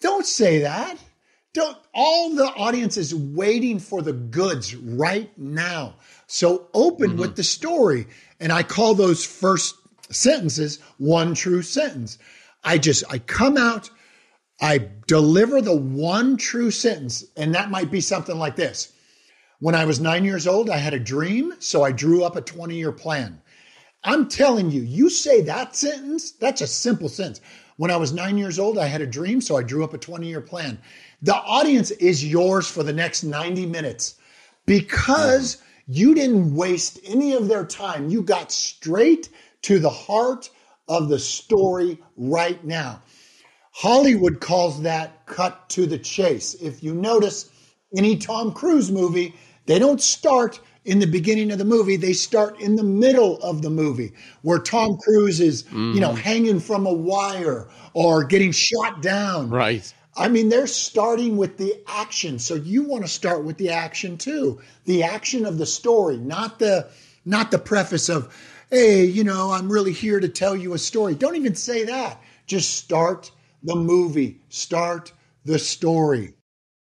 Don't 0.00 0.26
say 0.26 0.60
that. 0.60 0.98
Don't 1.52 1.76
all 1.94 2.34
the 2.34 2.44
audience 2.44 2.96
is 2.96 3.14
waiting 3.14 3.78
for 3.78 4.02
the 4.02 4.12
goods 4.12 4.76
right 4.76 5.30
now. 5.38 5.94
So 6.26 6.68
open 6.74 7.12
mm-hmm. 7.12 7.20
with 7.20 7.36
the 7.36 7.42
story. 7.42 8.06
And 8.38 8.52
I 8.52 8.62
call 8.62 8.94
those 8.94 9.24
first 9.24 9.74
sentences 10.10 10.78
one 10.98 11.34
true 11.34 11.62
sentence. 11.62 12.18
I 12.64 12.78
just 12.78 13.04
I 13.10 13.18
come 13.18 13.56
out, 13.56 13.90
I 14.60 14.88
deliver 15.06 15.60
the 15.60 15.76
one 15.76 16.36
true 16.36 16.70
sentence, 16.70 17.24
and 17.36 17.54
that 17.54 17.70
might 17.70 17.90
be 17.90 18.00
something 18.00 18.38
like 18.38 18.56
this. 18.56 18.92
When 19.58 19.74
I 19.74 19.84
was 19.84 20.00
nine 20.00 20.24
years 20.24 20.46
old, 20.46 20.68
I 20.68 20.76
had 20.76 20.94
a 20.94 20.98
dream, 20.98 21.54
so 21.58 21.82
I 21.82 21.92
drew 21.92 22.24
up 22.24 22.36
a 22.36 22.40
20 22.40 22.76
year 22.76 22.92
plan. 22.92 23.40
I'm 24.04 24.28
telling 24.28 24.70
you, 24.70 24.82
you 24.82 25.10
say 25.10 25.40
that 25.42 25.74
sentence, 25.74 26.32
that's 26.32 26.60
a 26.60 26.66
simple 26.66 27.08
sentence. 27.08 27.40
When 27.76 27.90
I 27.90 27.96
was 27.96 28.12
nine 28.12 28.38
years 28.38 28.58
old, 28.58 28.78
I 28.78 28.86
had 28.86 29.00
a 29.00 29.06
dream, 29.06 29.40
so 29.40 29.56
I 29.56 29.62
drew 29.62 29.84
up 29.84 29.94
a 29.94 29.98
20 29.98 30.26
year 30.26 30.40
plan. 30.40 30.78
The 31.22 31.34
audience 31.34 31.90
is 31.90 32.24
yours 32.24 32.68
for 32.68 32.82
the 32.82 32.92
next 32.92 33.24
90 33.24 33.66
minutes 33.66 34.16
because 34.64 35.62
you 35.88 36.14
didn't 36.14 36.54
waste 36.54 36.98
any 37.04 37.32
of 37.32 37.48
their 37.48 37.64
time. 37.64 38.08
You 38.08 38.22
got 38.22 38.52
straight 38.52 39.28
to 39.66 39.80
the 39.80 39.90
heart 39.90 40.48
of 40.86 41.08
the 41.08 41.18
story 41.18 41.98
right 42.16 42.64
now. 42.64 43.02
Hollywood 43.72 44.40
calls 44.40 44.80
that 44.82 45.26
cut 45.26 45.68
to 45.70 45.86
the 45.86 45.98
chase. 45.98 46.54
If 46.54 46.84
you 46.84 46.94
notice 46.94 47.50
any 47.96 48.16
Tom 48.16 48.52
Cruise 48.52 48.92
movie, 48.92 49.34
they 49.66 49.80
don't 49.80 50.00
start 50.00 50.60
in 50.84 51.00
the 51.00 51.06
beginning 51.06 51.50
of 51.50 51.58
the 51.58 51.64
movie, 51.64 51.96
they 51.96 52.12
start 52.12 52.60
in 52.60 52.76
the 52.76 52.84
middle 52.84 53.42
of 53.42 53.60
the 53.60 53.68
movie 53.68 54.12
where 54.42 54.60
Tom 54.60 54.98
Cruise 54.98 55.40
is, 55.40 55.64
mm. 55.64 55.94
you 55.96 56.00
know, 56.00 56.10
mm-hmm. 56.10 56.18
hanging 56.18 56.60
from 56.60 56.86
a 56.86 56.92
wire 56.92 57.66
or 57.92 58.22
getting 58.22 58.52
shot 58.52 59.02
down. 59.02 59.50
Right. 59.50 59.92
I 60.16 60.28
mean, 60.28 60.48
they're 60.48 60.68
starting 60.68 61.36
with 61.36 61.58
the 61.58 61.74
action. 61.88 62.38
So 62.38 62.54
you 62.54 62.84
want 62.84 63.02
to 63.02 63.10
start 63.10 63.42
with 63.42 63.58
the 63.58 63.70
action 63.70 64.16
too. 64.16 64.60
The 64.84 65.02
action 65.02 65.44
of 65.44 65.58
the 65.58 65.66
story, 65.66 66.18
not 66.18 66.60
the 66.60 66.86
not 67.24 67.50
the 67.50 67.58
preface 67.58 68.08
of, 68.08 68.32
hey, 68.70 69.04
you 69.04 69.24
know, 69.24 69.50
I'm 69.50 69.70
really 69.70 69.92
here 69.92 70.20
to 70.20 70.28
tell 70.28 70.56
you 70.56 70.74
a 70.74 70.78
story. 70.78 71.14
Don't 71.14 71.36
even 71.36 71.54
say 71.54 71.84
that. 71.84 72.20
Just 72.46 72.76
start 72.76 73.30
the 73.62 73.76
movie. 73.76 74.40
Start 74.48 75.12
the 75.44 75.58
story. 75.58 76.34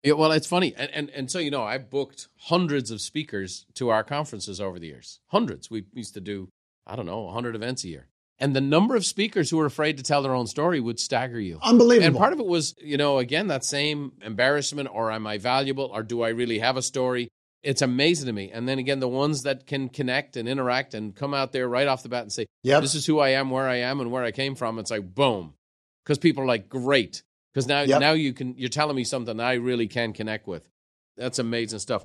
Yeah, 0.02 0.12
well, 0.12 0.32
it's 0.32 0.46
funny, 0.46 0.74
and, 0.76 0.90
and 0.90 1.10
and 1.10 1.30
so 1.30 1.38
you 1.38 1.50
know, 1.50 1.62
I've 1.62 1.88
booked 1.88 2.28
hundreds 2.36 2.90
of 2.90 3.00
speakers 3.00 3.64
to 3.74 3.88
our 3.88 4.04
conferences 4.04 4.60
over 4.60 4.78
the 4.78 4.86
years. 4.86 5.20
Hundreds. 5.28 5.70
We 5.70 5.84
used 5.94 6.12
to 6.14 6.20
do, 6.20 6.50
I 6.86 6.94
don't 6.94 7.06
know, 7.06 7.30
hundred 7.30 7.56
events 7.56 7.84
a 7.84 7.88
year. 7.88 8.08
And 8.38 8.54
the 8.54 8.60
number 8.60 8.96
of 8.96 9.06
speakers 9.06 9.48
who 9.48 9.56
were 9.56 9.66
afraid 9.66 9.96
to 9.96 10.02
tell 10.02 10.20
their 10.20 10.34
own 10.34 10.46
story 10.46 10.80
would 10.80 10.98
stagger 10.98 11.40
you. 11.40 11.58
Unbelievable. 11.62 12.06
And 12.06 12.16
part 12.16 12.32
of 12.32 12.40
it 12.40 12.46
was, 12.46 12.74
you 12.80 12.96
know, 12.96 13.18
again, 13.18 13.46
that 13.46 13.64
same 13.64 14.12
embarrassment 14.22 14.88
or 14.92 15.12
am 15.12 15.26
I 15.26 15.38
valuable 15.38 15.90
or 15.94 16.02
do 16.02 16.22
I 16.22 16.30
really 16.30 16.58
have 16.58 16.76
a 16.76 16.82
story? 16.82 17.28
It's 17.64 17.82
amazing 17.82 18.26
to 18.26 18.32
me. 18.32 18.50
And 18.52 18.68
then 18.68 18.78
again, 18.78 19.00
the 19.00 19.08
ones 19.08 19.42
that 19.42 19.66
can 19.66 19.88
connect 19.88 20.36
and 20.36 20.48
interact 20.48 20.94
and 20.94 21.14
come 21.14 21.34
out 21.34 21.52
there 21.52 21.68
right 21.68 21.88
off 21.88 22.02
the 22.02 22.08
bat 22.08 22.22
and 22.22 22.32
say, 22.32 22.46
yep. 22.62 22.82
this 22.82 22.94
is 22.94 23.06
who 23.06 23.18
I 23.18 23.30
am, 23.30 23.50
where 23.50 23.68
I 23.68 23.76
am, 23.76 24.00
and 24.00 24.10
where 24.12 24.22
I 24.22 24.30
came 24.30 24.54
from. 24.54 24.78
It's 24.78 24.90
like, 24.90 25.14
boom. 25.14 25.54
Because 26.04 26.18
people 26.18 26.42
are 26.42 26.46
like, 26.46 26.68
great. 26.68 27.22
Because 27.52 27.66
now, 27.66 27.82
yep. 27.82 28.00
now 28.00 28.12
you 28.12 28.32
can, 28.32 28.54
you're 28.58 28.68
telling 28.68 28.96
me 28.96 29.04
something 29.04 29.40
I 29.40 29.54
really 29.54 29.88
can 29.88 30.12
connect 30.12 30.46
with. 30.46 30.68
That's 31.16 31.38
amazing 31.38 31.78
stuff. 31.78 32.04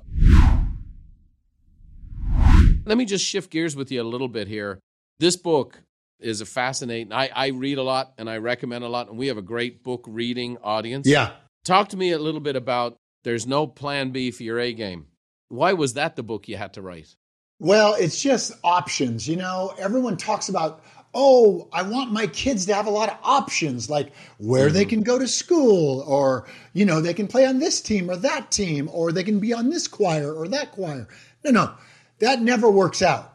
Let 2.86 2.96
me 2.96 3.04
just 3.04 3.24
shift 3.24 3.50
gears 3.50 3.76
with 3.76 3.92
you 3.92 4.00
a 4.00 4.04
little 4.04 4.28
bit 4.28 4.48
here. 4.48 4.80
This 5.18 5.36
book, 5.36 5.78
is 6.20 6.40
a 6.40 6.46
fascinating. 6.46 7.12
I, 7.12 7.30
I 7.34 7.46
read 7.48 7.78
a 7.78 7.82
lot 7.82 8.12
and 8.18 8.28
I 8.28 8.38
recommend 8.38 8.84
a 8.84 8.88
lot, 8.88 9.08
and 9.08 9.18
we 9.18 9.28
have 9.28 9.38
a 9.38 9.42
great 9.42 9.82
book 9.82 10.04
reading 10.06 10.58
audience. 10.62 11.06
Yeah. 11.06 11.32
Talk 11.64 11.88
to 11.88 11.96
me 11.96 12.12
a 12.12 12.18
little 12.18 12.40
bit 12.40 12.56
about 12.56 12.96
There's 13.24 13.46
No 13.46 13.66
Plan 13.66 14.10
B 14.10 14.30
for 14.30 14.42
Your 14.42 14.58
A 14.58 14.72
Game. 14.72 15.06
Why 15.50 15.72
was 15.72 15.94
that 15.94 16.14
the 16.14 16.22
book 16.22 16.48
you 16.48 16.56
had 16.56 16.74
to 16.74 16.82
write? 16.82 17.14
Well, 17.58 17.94
it's 17.94 18.22
just 18.22 18.52
options. 18.62 19.28
You 19.28 19.36
know, 19.36 19.74
everyone 19.78 20.16
talks 20.16 20.48
about, 20.48 20.82
oh, 21.12 21.68
I 21.72 21.82
want 21.82 22.12
my 22.12 22.28
kids 22.28 22.66
to 22.66 22.74
have 22.74 22.86
a 22.86 22.90
lot 22.90 23.10
of 23.10 23.18
options, 23.24 23.90
like 23.90 24.12
where 24.38 24.66
mm-hmm. 24.66 24.74
they 24.74 24.84
can 24.84 25.02
go 25.02 25.18
to 25.18 25.26
school, 25.26 26.02
or, 26.06 26.46
you 26.72 26.86
know, 26.86 27.00
they 27.00 27.12
can 27.12 27.26
play 27.26 27.46
on 27.46 27.58
this 27.58 27.80
team 27.80 28.08
or 28.08 28.16
that 28.16 28.52
team, 28.52 28.88
or 28.92 29.10
they 29.10 29.24
can 29.24 29.40
be 29.40 29.52
on 29.52 29.70
this 29.70 29.88
choir 29.88 30.32
or 30.32 30.46
that 30.48 30.70
choir. 30.70 31.08
No, 31.44 31.50
no, 31.50 31.74
that 32.20 32.40
never 32.40 32.70
works 32.70 33.02
out. 33.02 33.34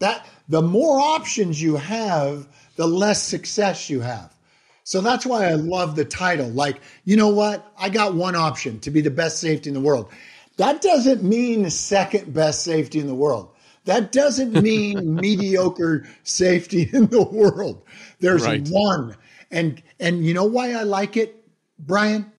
That 0.00 0.26
the 0.48 0.62
more 0.62 0.98
options 0.98 1.62
you 1.62 1.76
have, 1.76 2.48
the 2.74 2.88
less 2.88 3.22
success 3.22 3.88
you 3.88 4.00
have. 4.00 4.34
So 4.82 5.00
that's 5.00 5.24
why 5.24 5.46
I 5.46 5.52
love 5.52 5.94
the 5.94 6.04
title. 6.04 6.48
Like, 6.48 6.80
you 7.04 7.16
know 7.16 7.28
what? 7.28 7.72
I 7.78 7.88
got 7.88 8.14
one 8.14 8.34
option 8.34 8.80
to 8.80 8.90
be 8.90 9.00
the 9.00 9.12
best 9.12 9.38
safety 9.38 9.70
in 9.70 9.74
the 9.74 9.80
world. 9.80 10.10
That 10.56 10.82
doesn't 10.82 11.22
mean 11.22 11.68
second 11.70 12.32
best 12.32 12.62
safety 12.62 12.98
in 12.98 13.06
the 13.06 13.14
world. 13.14 13.54
That 13.84 14.12
doesn't 14.12 14.52
mean 14.62 15.14
mediocre 15.14 16.06
safety 16.22 16.88
in 16.92 17.06
the 17.06 17.22
world. 17.22 17.84
There's 18.20 18.44
right. 18.44 18.66
one. 18.68 19.16
And 19.50 19.82
and 20.00 20.24
you 20.24 20.34
know 20.34 20.44
why 20.44 20.72
I 20.72 20.82
like 20.82 21.16
it, 21.16 21.44
Brian? 21.78 22.32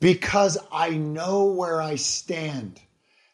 Because 0.00 0.58
I 0.72 0.90
know 0.90 1.44
where 1.44 1.80
I 1.80 1.96
stand. 1.96 2.80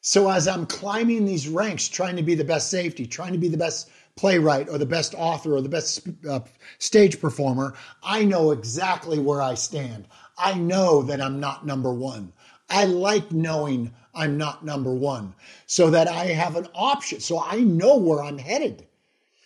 So 0.01 0.31
as 0.31 0.49
I'm 0.49 0.67
climbing 0.67 1.25
these 1.25 1.49
ranks, 1.49 1.89
trying 1.89 2.17
to 2.17 2.23
be 2.23 2.35
the 2.35 2.45
best 2.45 2.71
safety, 2.71 3.07
trying 3.07 3.33
to 3.33 3.39
be 3.39 3.49
the 3.49 3.57
best 3.57 3.91
playwright 4.17 4.69
or 4.69 4.79
the 4.79 4.87
best 4.87 5.15
author 5.15 5.55
or 5.55 5.61
the 5.61 5.69
best 5.69 6.09
uh, 6.29 6.41
stage 6.79 7.21
performer, 7.21 7.75
I 8.03 8.25
know 8.25 8.51
exactly 8.51 9.19
where 9.19 9.41
I 9.41 9.55
stand. 9.55 10.09
I 10.37 10.55
know 10.55 11.03
that 11.03 11.21
I'm 11.21 11.41
not 11.41 11.67
number 11.67 11.93
one. 11.93 12.33
I 12.71 12.85
like 12.85 13.33
knowing 13.33 13.93
I'm 14.15 14.37
not 14.37 14.65
number 14.65 14.93
one, 14.93 15.35
so 15.67 15.91
that 15.91 16.09
I 16.09 16.27
have 16.27 16.57
an 16.57 16.69
option. 16.75 17.21
So 17.21 17.43
I 17.43 17.61
know 17.61 17.97
where 17.97 18.23
I'm 18.23 18.39
headed. 18.39 18.87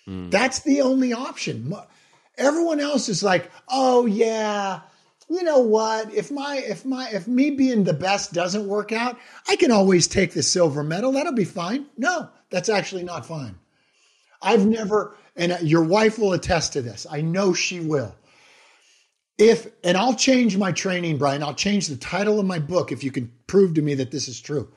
Mm. 0.09 0.31
That's 0.31 0.61
the 0.61 0.81
only 0.81 1.13
option. 1.13 1.75
Everyone 2.39 2.81
else 2.81 3.09
is 3.09 3.23
like, 3.23 3.51
oh 3.69 4.07
yeah, 4.07 4.81
you 5.29 5.43
know 5.43 5.61
what? 5.61 6.13
If 6.13 6.31
my 6.31 6.57
if 6.59 6.85
my 6.85 7.09
if 7.11 7.27
me 7.29 7.51
being 7.51 7.85
the 7.85 7.93
best 7.93 8.33
doesn't 8.33 8.67
work 8.67 8.93
out, 8.93 9.19
I 9.49 9.57
can 9.57 9.71
always 9.71 10.07
take 10.07 10.33
the 10.33 10.43
silver 10.43 10.83
medal. 10.83 11.13
That'll 11.13 11.33
be 11.33 11.45
fine. 11.45 11.87
No, 11.97 12.29
that's 12.51 12.69
actually 12.69 13.05
not 13.05 13.27
fine. 13.27 13.55
I've 14.43 14.67
never, 14.67 15.17
and 15.37 15.57
your 15.63 15.85
wife 15.85 16.19
will 16.19 16.33
attest 16.33 16.73
to 16.73 16.83
this. 16.83 17.07
I 17.11 17.21
know 17.21 17.55
she 17.55 17.81
will. 17.81 18.15
If 19.39 19.69
and 19.83 19.97
I'll 19.97 20.15
change 20.15 20.57
my 20.57 20.73
training, 20.73 21.19
Brian. 21.19 21.43
I'll 21.43 21.55
change 21.55 21.87
the 21.87 21.97
title 21.97 22.39
of 22.39 22.47
my 22.47 22.59
book 22.59 22.93
if 22.93 23.03
you 23.03 23.11
can 23.11 23.33
prove 23.47 23.75
to 23.75 23.83
me 23.83 23.95
that 23.95 24.11
this 24.11 24.29
is 24.29 24.41
true. 24.41 24.69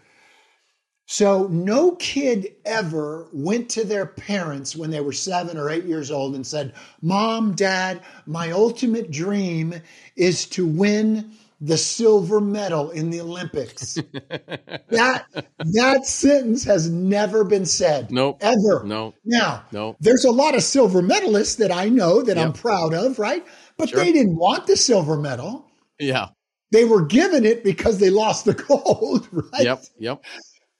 So, 1.07 1.47
no 1.47 1.91
kid 1.91 2.55
ever 2.65 3.27
went 3.31 3.69
to 3.71 3.83
their 3.83 4.07
parents 4.07 4.75
when 4.75 4.89
they 4.89 5.01
were 5.01 5.13
seven 5.13 5.55
or 5.55 5.69
eight 5.69 5.83
years 5.83 6.09
old 6.09 6.33
and 6.33 6.45
said, 6.45 6.73
Mom, 6.99 7.53
Dad, 7.53 8.01
my 8.25 8.49
ultimate 8.51 9.11
dream 9.11 9.75
is 10.15 10.47
to 10.47 10.65
win 10.65 11.31
the 11.61 11.77
silver 11.77 12.41
medal 12.41 12.89
in 12.89 13.11
the 13.11 13.21
Olympics. 13.21 13.93
that 14.89 15.25
that 15.59 16.05
sentence 16.05 16.63
has 16.63 16.89
never 16.89 17.43
been 17.43 17.65
said. 17.65 18.11
Nope. 18.11 18.37
Ever. 18.41 18.83
No. 18.83 19.13
Now, 19.23 19.63
no. 19.71 19.95
there's 19.99 20.25
a 20.25 20.31
lot 20.31 20.55
of 20.55 20.63
silver 20.63 21.01
medalists 21.01 21.57
that 21.57 21.71
I 21.71 21.87
know 21.87 22.23
that 22.23 22.35
yep. 22.35 22.45
I'm 22.45 22.53
proud 22.53 22.93
of, 22.93 23.19
right? 23.19 23.45
But 23.77 23.89
sure. 23.89 23.99
they 23.99 24.11
didn't 24.11 24.35
want 24.35 24.67
the 24.67 24.77
silver 24.77 25.17
medal. 25.17 25.65
Yeah. 25.99 26.27
They 26.71 26.85
were 26.85 27.05
given 27.05 27.45
it 27.45 27.63
because 27.63 27.99
they 27.99 28.09
lost 28.09 28.45
the 28.45 28.53
gold, 28.67 29.27
right? 29.31 29.63
Yep. 29.63 29.83
Yep. 29.99 30.23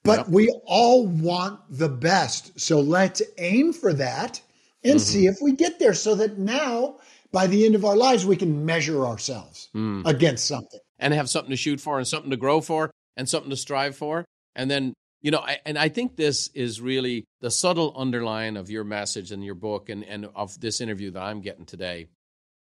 But 0.04 0.18
yep. 0.18 0.28
we 0.28 0.48
all 0.66 1.06
want 1.06 1.60
the 1.70 1.88
best. 1.88 2.58
So 2.58 2.80
let's 2.80 3.22
aim 3.38 3.72
for 3.72 3.92
that 3.94 4.40
and 4.84 4.94
mm-hmm. 4.94 4.98
see 4.98 5.26
if 5.26 5.38
we 5.42 5.52
get 5.52 5.78
there 5.78 5.94
so 5.94 6.14
that 6.14 6.38
now, 6.38 6.96
by 7.32 7.46
the 7.46 7.66
end 7.66 7.74
of 7.74 7.84
our 7.84 7.96
lives, 7.96 8.24
we 8.24 8.36
can 8.36 8.64
measure 8.64 9.04
ourselves 9.04 9.68
mm. 9.74 10.06
against 10.06 10.46
something. 10.46 10.80
And 10.98 11.12
have 11.12 11.28
something 11.28 11.50
to 11.50 11.56
shoot 11.56 11.80
for 11.80 11.98
and 11.98 12.08
something 12.08 12.30
to 12.30 12.36
grow 12.38 12.60
for 12.60 12.90
and 13.16 13.28
something 13.28 13.50
to 13.50 13.56
strive 13.56 13.96
for. 13.96 14.24
And 14.54 14.70
then, 14.70 14.94
you 15.20 15.30
know, 15.30 15.40
I, 15.40 15.58
and 15.66 15.78
I 15.78 15.90
think 15.90 16.16
this 16.16 16.48
is 16.54 16.80
really 16.80 17.24
the 17.40 17.50
subtle 17.50 17.92
underline 17.96 18.56
of 18.56 18.70
your 18.70 18.84
message 18.84 19.32
and 19.32 19.44
your 19.44 19.54
book 19.54 19.90
and, 19.90 20.04
and 20.04 20.28
of 20.34 20.58
this 20.58 20.80
interview 20.80 21.10
that 21.10 21.22
I'm 21.22 21.42
getting 21.42 21.66
today 21.66 22.06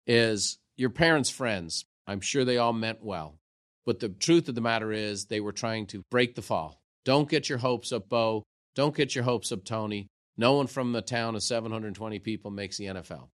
is 0.07 0.59
your 0.77 0.91
parents' 0.91 1.31
friends. 1.31 1.85
I'm 2.07 2.21
sure 2.21 2.45
they 2.45 2.59
all 2.59 2.73
meant 2.73 3.03
well. 3.03 3.39
But 3.85 4.01
the 4.01 4.09
truth 4.09 4.49
of 4.49 4.55
the 4.55 4.61
matter 4.61 4.93
is, 4.93 5.27
they 5.27 5.41
were 5.41 5.53
trying 5.53 5.87
to 5.89 6.03
break 6.11 6.35
the 6.35 6.43
fall. 6.43 6.81
Don't 7.05 7.29
get 7.29 7.49
your 7.49 7.59
hopes 7.59 7.93
up, 7.93 8.09
Bo. 8.09 8.43
Don't 8.75 8.97
get 8.97 9.15
your 9.15 9.25
hopes 9.25 9.53
up, 9.53 9.65
Tony. 9.65 10.09
No 10.37 10.55
one 10.55 10.67
from 10.67 10.93
the 10.93 11.03
town 11.03 11.35
of 11.35 11.43
720 11.43 12.19
people 12.19 12.51
makes 12.51 12.77
the 12.77 12.87
NFL. 12.87 13.29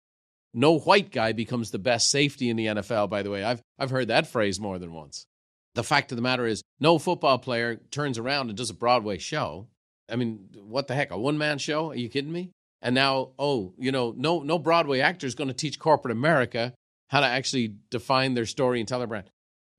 No 0.54 0.78
white 0.80 1.12
guy 1.12 1.32
becomes 1.32 1.72
the 1.72 1.80
best 1.80 2.12
safety 2.12 2.50
in 2.50 2.58
the 2.58 2.68
NFL, 2.68 3.10
by 3.10 3.24
the 3.24 3.32
way. 3.32 3.44
I've, 3.44 3.62
I've 3.80 3.90
heard 3.90 4.10
that 4.10 4.28
phrase 4.28 4.60
more 4.60 4.78
than 4.78 4.94
once. 4.94 5.26
The 5.74 5.84
fact 5.84 6.12
of 6.12 6.18
the 6.18 6.22
matter 6.22 6.46
is, 6.46 6.62
no 6.82 7.00
football 7.00 7.40
player 7.40 7.78
turns 7.90 8.18
around 8.18 8.50
and 8.50 8.58
does 8.58 8.70
a 8.70 8.76
Broadway 8.76 9.18
show. 9.18 9.68
I 10.10 10.18
mean, 10.18 10.50
what 10.60 10.88
the 10.88 10.96
heck? 10.96 11.12
A 11.12 11.18
one 11.18 11.38
man 11.38 11.58
show? 11.58 11.92
Are 11.92 11.96
you 11.96 12.10
kidding 12.10 12.34
me? 12.34 12.52
And 12.82 12.96
now, 12.96 13.30
oh, 13.38 13.74
you 13.78 13.92
know, 13.92 14.14
no, 14.16 14.42
no 14.42 14.58
Broadway 14.58 15.00
actor 15.00 15.28
is 15.28 15.36
going 15.36 15.50
to 15.50 15.54
teach 15.54 15.80
corporate 15.80 16.12
America 16.12 16.74
how 17.10 17.20
to 17.20 17.28
actually 17.28 17.76
define 17.90 18.34
their 18.34 18.46
story 18.46 18.80
and 18.80 18.88
tell 18.88 19.00
their 19.00 19.08
brand. 19.08 19.30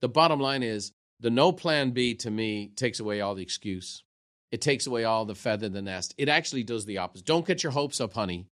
The 0.01 0.09
bottom 0.09 0.39
line 0.39 0.63
is 0.63 0.93
the 1.21 1.31
no 1.31 1.53
plan 1.53 1.91
B 1.91 2.15
to 2.17 2.31
me 2.31 2.73
takes 2.77 3.01
away 3.01 3.21
all 3.21 3.35
the 3.35 3.43
excuse. 3.43 4.05
It 4.51 4.61
takes 4.61 4.87
away 4.87 5.05
all 5.05 5.25
the 5.25 5.35
feather 5.35 5.67
in 5.67 5.73
the 5.73 5.83
nest. 5.83 6.15
It 6.19 6.29
actually 6.29 6.63
does 6.63 6.85
the 6.85 6.99
opposite. 6.99 7.27
Don't 7.27 7.47
get 7.47 7.63
your 7.63 7.73
hopes 7.73 8.01
up, 8.01 8.13
honey. 8.13 8.47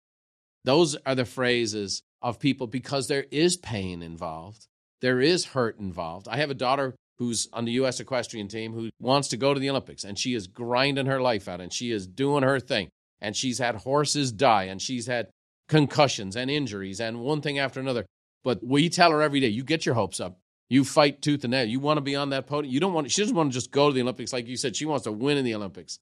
Those 0.64 0.96
are 1.06 1.14
the 1.14 1.24
phrases 1.24 2.02
of 2.22 2.38
people 2.38 2.66
because 2.66 3.08
there 3.08 3.26
is 3.30 3.56
pain 3.56 4.02
involved. 4.02 4.66
There 5.00 5.20
is 5.20 5.46
hurt 5.46 5.78
involved. 5.78 6.28
I 6.28 6.36
have 6.36 6.50
a 6.50 6.54
daughter 6.54 6.94
who's 7.18 7.48
on 7.52 7.64
the 7.64 7.72
U.S. 7.72 8.00
equestrian 8.00 8.48
team 8.48 8.72
who 8.72 8.90
wants 9.00 9.28
to 9.28 9.36
go 9.36 9.52
to 9.52 9.60
the 9.60 9.70
Olympics, 9.70 10.04
and 10.04 10.18
she 10.18 10.34
is 10.34 10.46
grinding 10.46 11.06
her 11.06 11.20
life 11.20 11.48
out 11.48 11.60
and 11.60 11.72
she 11.72 11.90
is 11.90 12.06
doing 12.06 12.42
her 12.44 12.60
thing. 12.60 12.88
And 13.20 13.36
she's 13.36 13.58
had 13.58 13.74
horses 13.76 14.32
die, 14.32 14.64
and 14.64 14.80
she's 14.80 15.06
had 15.06 15.28
concussions 15.68 16.36
and 16.36 16.50
injuries 16.50 17.00
and 17.00 17.20
one 17.20 17.40
thing 17.40 17.58
after 17.58 17.80
another. 17.80 18.06
But 18.44 18.64
we 18.64 18.88
tell 18.88 19.10
her 19.10 19.20
every 19.20 19.40
day, 19.40 19.48
you 19.48 19.64
get 19.64 19.84
your 19.84 19.96
hopes 19.96 20.20
up. 20.20 20.38
You 20.70 20.84
fight 20.84 21.22
tooth 21.22 21.44
and 21.44 21.50
nail. 21.52 21.66
You 21.66 21.80
want 21.80 21.96
to 21.96 22.02
be 22.02 22.14
on 22.14 22.30
that 22.30 22.46
podium. 22.46 22.72
You 22.72 22.78
don't 22.78 22.92
want. 22.92 23.10
She 23.10 23.22
doesn't 23.22 23.34
want 23.34 23.50
to 23.50 23.54
just 23.54 23.70
go 23.70 23.88
to 23.88 23.94
the 23.94 24.02
Olympics, 24.02 24.32
like 24.32 24.46
you 24.46 24.56
said. 24.56 24.76
She 24.76 24.84
wants 24.84 25.04
to 25.04 25.12
win 25.12 25.38
in 25.38 25.44
the 25.44 25.54
Olympics, 25.54 25.98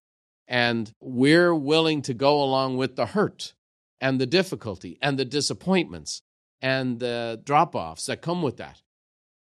and 0.48 0.90
we're 1.00 1.54
willing 1.54 2.02
to 2.02 2.14
go 2.14 2.42
along 2.42 2.76
with 2.76 2.96
the 2.96 3.06
hurt 3.06 3.54
and 4.00 4.20
the 4.20 4.26
difficulty 4.26 4.98
and 5.00 5.18
the 5.18 5.24
disappointments 5.24 6.20
and 6.60 6.98
the 6.98 7.40
drop 7.44 7.76
offs 7.76 8.06
that 8.06 8.22
come 8.22 8.42
with 8.42 8.56
that. 8.56 8.82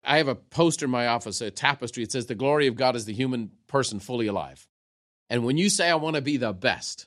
I 0.05 0.18
have 0.18 0.29
a 0.29 0.35
poster 0.35 0.85
in 0.85 0.90
my 0.90 1.07
office, 1.07 1.40
a 1.40 1.50
tapestry. 1.50 2.02
It 2.02 2.12
says, 2.12 2.26
"The 2.26 2.35
glory 2.35 2.66
of 2.66 2.76
God 2.76 2.94
is 2.94 3.07
the 3.07 3.14
human 3.14 3.52
person 3.66 3.98
fully 4.00 4.26
alive." 4.26 4.66
And 5.31 5.44
when 5.44 5.57
you 5.57 5.70
say, 5.70 5.88
"I 5.88 5.94
want 5.94 6.16
to 6.16 6.22
be 6.22 6.37
the 6.37 6.52
best," 6.52 7.07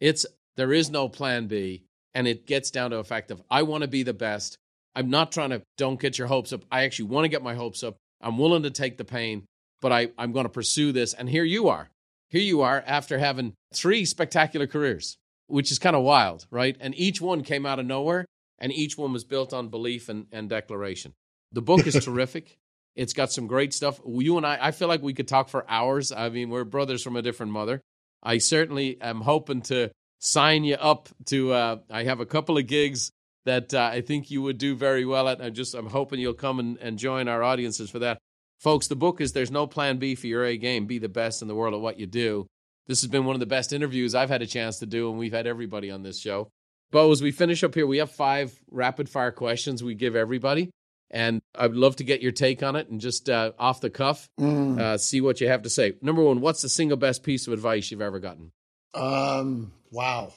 it's 0.00 0.26
there 0.56 0.72
is 0.72 0.90
no 0.90 1.08
plan 1.08 1.46
B, 1.46 1.84
and 2.14 2.28
it 2.28 2.46
gets 2.46 2.70
down 2.70 2.90
to 2.90 2.98
a 2.98 3.04
fact 3.04 3.30
of 3.30 3.42
I 3.50 3.62
want 3.62 3.82
to 3.82 3.88
be 3.88 4.02
the 4.02 4.14
best. 4.14 4.58
I'm 4.94 5.10
not 5.10 5.32
trying 5.32 5.50
to 5.50 5.62
don't 5.76 6.00
get 6.00 6.18
your 6.18 6.28
hopes 6.28 6.52
up. 6.52 6.64
I 6.70 6.84
actually 6.84 7.06
want 7.06 7.24
to 7.24 7.28
get 7.28 7.42
my 7.42 7.54
hopes 7.54 7.82
up. 7.82 7.96
I'm 8.20 8.38
willing 8.38 8.62
to 8.62 8.70
take 8.70 8.96
the 8.96 9.04
pain, 9.04 9.44
but 9.80 9.92
I, 9.92 10.08
I'm 10.16 10.32
going 10.32 10.44
to 10.44 10.50
pursue 10.50 10.92
this. 10.92 11.14
And 11.14 11.28
here 11.28 11.44
you 11.44 11.68
are. 11.68 11.90
Here 12.30 12.40
you 12.40 12.62
are 12.62 12.82
after 12.86 13.18
having 13.18 13.54
three 13.72 14.04
spectacular 14.04 14.66
careers, 14.66 15.16
which 15.46 15.70
is 15.70 15.78
kind 15.78 15.96
of 15.96 16.02
wild, 16.02 16.46
right? 16.50 16.76
And 16.80 16.94
each 16.96 17.20
one 17.20 17.42
came 17.42 17.66
out 17.66 17.78
of 17.78 17.86
nowhere, 17.86 18.24
and 18.58 18.72
each 18.72 18.96
one 18.96 19.12
was 19.12 19.24
built 19.24 19.52
on 19.52 19.68
belief 19.68 20.08
and, 20.08 20.26
and 20.32 20.48
declaration. 20.48 21.12
The 21.52 21.62
book 21.62 21.86
is 21.86 21.94
terrific. 22.04 22.56
It's 22.96 23.12
got 23.12 23.32
some 23.32 23.46
great 23.46 23.74
stuff. 23.74 24.00
You 24.06 24.36
and 24.36 24.46
I, 24.46 24.58
I 24.60 24.70
feel 24.70 24.88
like 24.88 25.02
we 25.02 25.14
could 25.14 25.28
talk 25.28 25.48
for 25.48 25.68
hours. 25.68 26.12
I 26.12 26.28
mean, 26.28 26.50
we're 26.50 26.64
brothers 26.64 27.02
from 27.02 27.16
a 27.16 27.22
different 27.22 27.52
mother. 27.52 27.80
I 28.24 28.38
certainly 28.38 29.00
am 29.00 29.20
hoping 29.20 29.62
to 29.62 29.90
sign 30.18 30.64
you 30.64 30.76
up 30.76 31.08
to. 31.26 31.52
Uh, 31.52 31.76
I 31.90 32.04
have 32.04 32.20
a 32.20 32.26
couple 32.26 32.56
of 32.58 32.66
gigs 32.66 33.10
that 33.44 33.74
uh, 33.74 33.90
I 33.92 34.00
think 34.00 34.30
you 34.30 34.42
would 34.42 34.58
do 34.58 34.74
very 34.74 35.04
well 35.04 35.28
at. 35.28 35.42
I'm 35.42 35.54
just 35.54 35.74
I'm 35.74 35.86
hoping 35.86 36.20
you'll 36.20 36.34
come 36.34 36.58
and, 36.58 36.78
and 36.78 36.98
join 36.98 37.28
our 37.28 37.42
audiences 37.42 37.90
for 37.90 37.98
that. 38.00 38.18
Folks, 38.58 38.88
the 38.88 38.96
book 38.96 39.20
is 39.20 39.32
There's 39.32 39.50
No 39.50 39.66
Plan 39.66 39.98
B 39.98 40.14
for 40.14 40.26
Your 40.26 40.44
A 40.44 40.56
Game. 40.56 40.86
Be 40.86 40.98
the 40.98 41.08
best 41.08 41.42
in 41.42 41.48
the 41.48 41.54
world 41.54 41.74
at 41.74 41.80
what 41.80 41.98
you 41.98 42.06
do. 42.06 42.46
This 42.86 43.02
has 43.02 43.10
been 43.10 43.24
one 43.24 43.36
of 43.36 43.40
the 43.40 43.46
best 43.46 43.72
interviews 43.72 44.14
I've 44.14 44.30
had 44.30 44.42
a 44.42 44.46
chance 44.46 44.78
to 44.78 44.86
do, 44.86 45.10
and 45.10 45.18
we've 45.18 45.32
had 45.32 45.46
everybody 45.46 45.90
on 45.90 46.02
this 46.02 46.18
show. 46.18 46.48
Bo, 46.90 47.10
as 47.10 47.22
we 47.22 47.32
finish 47.32 47.64
up 47.64 47.74
here, 47.74 47.86
we 47.86 47.98
have 47.98 48.10
five 48.10 48.58
rapid 48.70 49.08
fire 49.08 49.32
questions 49.32 49.82
we 49.82 49.94
give 49.94 50.14
everybody. 50.16 50.70
And 51.14 51.42
I'd 51.54 51.74
love 51.74 51.94
to 51.96 52.04
get 52.04 52.22
your 52.22 52.32
take 52.32 52.64
on 52.64 52.74
it 52.74 52.88
and 52.88 53.00
just 53.00 53.30
uh, 53.30 53.52
off 53.56 53.80
the 53.80 53.88
cuff, 53.88 54.28
mm. 54.38 54.80
uh, 54.80 54.98
see 54.98 55.20
what 55.20 55.40
you 55.40 55.46
have 55.46 55.62
to 55.62 55.70
say. 55.70 55.94
Number 56.02 56.24
one, 56.24 56.40
what's 56.40 56.60
the 56.60 56.68
single 56.68 56.96
best 56.96 57.22
piece 57.22 57.46
of 57.46 57.52
advice 57.52 57.92
you've 57.92 58.02
ever 58.02 58.18
gotten? 58.18 58.50
Um, 58.94 59.70
wow. 59.92 60.32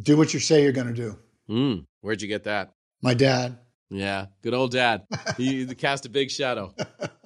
Do 0.00 0.16
what 0.16 0.32
you 0.32 0.38
say 0.38 0.62
you're 0.62 0.70
going 0.70 0.86
to 0.86 0.92
do. 0.94 1.18
Mm, 1.50 1.86
where'd 2.02 2.22
you 2.22 2.28
get 2.28 2.44
that? 2.44 2.72
My 3.02 3.14
dad. 3.14 3.58
Yeah, 3.90 4.26
good 4.42 4.54
old 4.54 4.70
dad. 4.70 5.06
he 5.36 5.66
cast 5.74 6.06
a 6.06 6.08
big 6.08 6.30
shadow. 6.30 6.72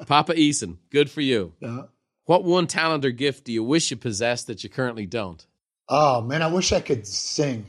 Papa 0.06 0.32
Eason, 0.32 0.78
good 0.90 1.10
for 1.10 1.20
you. 1.20 1.52
Yeah. 1.60 1.82
What 2.24 2.44
one 2.44 2.66
talent 2.66 3.04
or 3.04 3.10
gift 3.10 3.44
do 3.44 3.52
you 3.52 3.62
wish 3.62 3.90
you 3.90 3.98
possessed 3.98 4.46
that 4.46 4.64
you 4.64 4.70
currently 4.70 5.04
don't? 5.04 5.46
Oh 5.86 6.22
man, 6.22 6.40
I 6.40 6.46
wish 6.46 6.72
I 6.72 6.80
could 6.80 7.06
sing. 7.06 7.66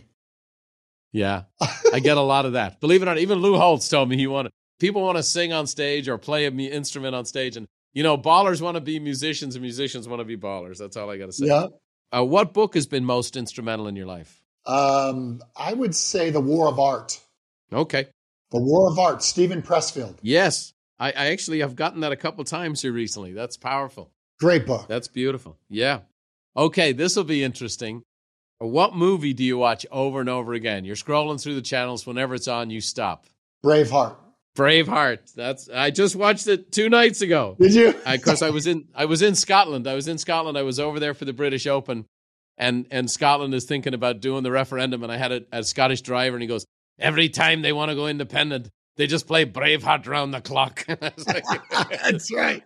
Yeah, 1.12 1.44
I 1.94 2.00
get 2.00 2.18
a 2.18 2.22
lot 2.22 2.46
of 2.46 2.54
that. 2.54 2.80
Believe 2.80 3.02
it 3.02 3.06
or 3.06 3.08
not, 3.08 3.18
even 3.18 3.40
Lou 3.40 3.58
Holtz 3.58 3.90
told 3.90 4.10
me 4.10 4.18
he 4.18 4.28
wanted 4.28 4.52
people 4.80 5.02
want 5.02 5.18
to 5.18 5.24
sing 5.24 5.54
on 5.54 5.68
stage 5.68 6.08
or 6.08 6.18
play 6.18 6.46
an 6.46 6.60
instrument 6.60 7.16
on 7.16 7.26
stage, 7.26 7.58
and 7.58 7.68
you 7.94 8.04
know, 8.04 8.18
ballers 8.18 8.62
want 8.62 8.76
to 8.76 8.82
be 8.82 9.00
musicians 9.00 9.56
and 9.56 9.62
musicians 9.64 10.08
want 10.08 10.20
to 10.20 10.26
be 10.26 10.38
ballers. 10.38 10.78
That's 10.78 10.98
all 10.98 11.10
I 11.10 11.18
got 11.18 11.28
to 11.28 11.34
say. 11.34 11.48
Yeah. 11.48 11.68
Uh, 12.16 12.24
what 12.24 12.54
book 12.54 12.76
has 12.76 12.88
been 12.88 13.04
most 13.04 13.36
instrumental 13.36 13.88
in 13.88 13.96
your 13.96 14.06
life? 14.06 14.42
Um, 14.66 15.42
I 15.56 15.74
would 15.74 15.96
say 15.96 16.30
The 16.30 16.40
War 16.40 16.68
of 16.68 16.80
Art. 16.80 17.20
Okay. 17.72 18.08
The 18.52 18.60
War 18.60 18.90
of 18.90 19.00
Art, 19.00 19.24
Steven 19.24 19.62
Pressfield. 19.62 20.18
Yes. 20.22 20.74
I, 21.00 21.10
I 21.10 21.28
actually 21.28 21.60
have 21.60 21.76
gotten 21.76 22.02
that 22.02 22.12
a 22.12 22.16
couple 22.16 22.44
times 22.44 22.82
here 22.82 22.92
recently. 22.92 23.34
That's 23.34 23.58
powerful. 23.58 24.12
Great 24.40 24.66
book. 24.66 24.88
That's 24.88 25.08
beautiful. 25.08 25.58
Yeah. 25.70 26.02
Okay, 26.56 26.92
this 26.92 27.16
will 27.16 27.24
be 27.24 27.44
interesting. 27.44 28.04
What 28.60 28.96
movie 28.96 29.34
do 29.34 29.44
you 29.44 29.58
watch 29.58 29.86
over 29.92 30.20
and 30.20 30.30
over 30.30 30.54
again? 30.54 30.84
You're 30.84 30.96
scrolling 30.96 31.42
through 31.42 31.56
the 31.56 31.62
channels. 31.62 32.08
Whenever 32.08 32.36
it's 32.36 32.48
on, 32.48 32.70
you 32.70 32.82
stop. 32.82 33.26
Braveheart. 33.64 34.16
Braveheart. 34.58 35.34
That's 35.36 35.70
I 35.70 35.92
just 35.92 36.16
watched 36.16 36.48
it 36.48 36.72
two 36.72 36.90
nights 36.90 37.22
ago. 37.22 37.56
Did 37.60 37.74
you? 37.76 37.94
Of 38.06 38.22
course, 38.24 38.42
I 38.42 38.50
was 38.50 38.66
in 38.66 38.88
I 38.96 39.06
was 39.06 39.22
in 39.22 39.36
Scotland. 39.36 39.88
I 39.88 39.94
was 39.94 40.08
in 40.08 40.18
Scotland. 40.18 40.58
I 40.58 40.64
was 40.64 40.80
over 40.80 41.00
there 41.00 41.14
for 41.14 41.26
the 41.26 41.34
British 41.34 41.68
Open, 41.68 42.06
and 42.58 42.88
and 42.90 43.10
Scotland 43.10 43.54
is 43.54 43.66
thinking 43.66 43.94
about 43.94 44.20
doing 44.20 44.42
the 44.42 44.52
referendum. 44.52 45.04
And 45.04 45.12
I 45.12 45.18
had 45.18 45.32
a, 45.32 45.42
a 45.52 45.64
Scottish 45.64 46.02
driver, 46.02 46.36
and 46.36 46.42
he 46.42 46.48
goes, 46.48 46.66
every 46.98 47.30
time 47.30 47.62
they 47.62 47.74
want 47.74 47.90
to 47.90 47.96
go 47.96 48.08
independent, 48.08 48.70
they 48.96 49.06
just 49.06 49.28
play 49.28 49.46
Braveheart 49.46 50.08
round 50.08 50.34
the 50.34 50.42
clock. 50.42 50.84
like, 51.02 51.44
That's 51.70 52.34
right. 52.34 52.64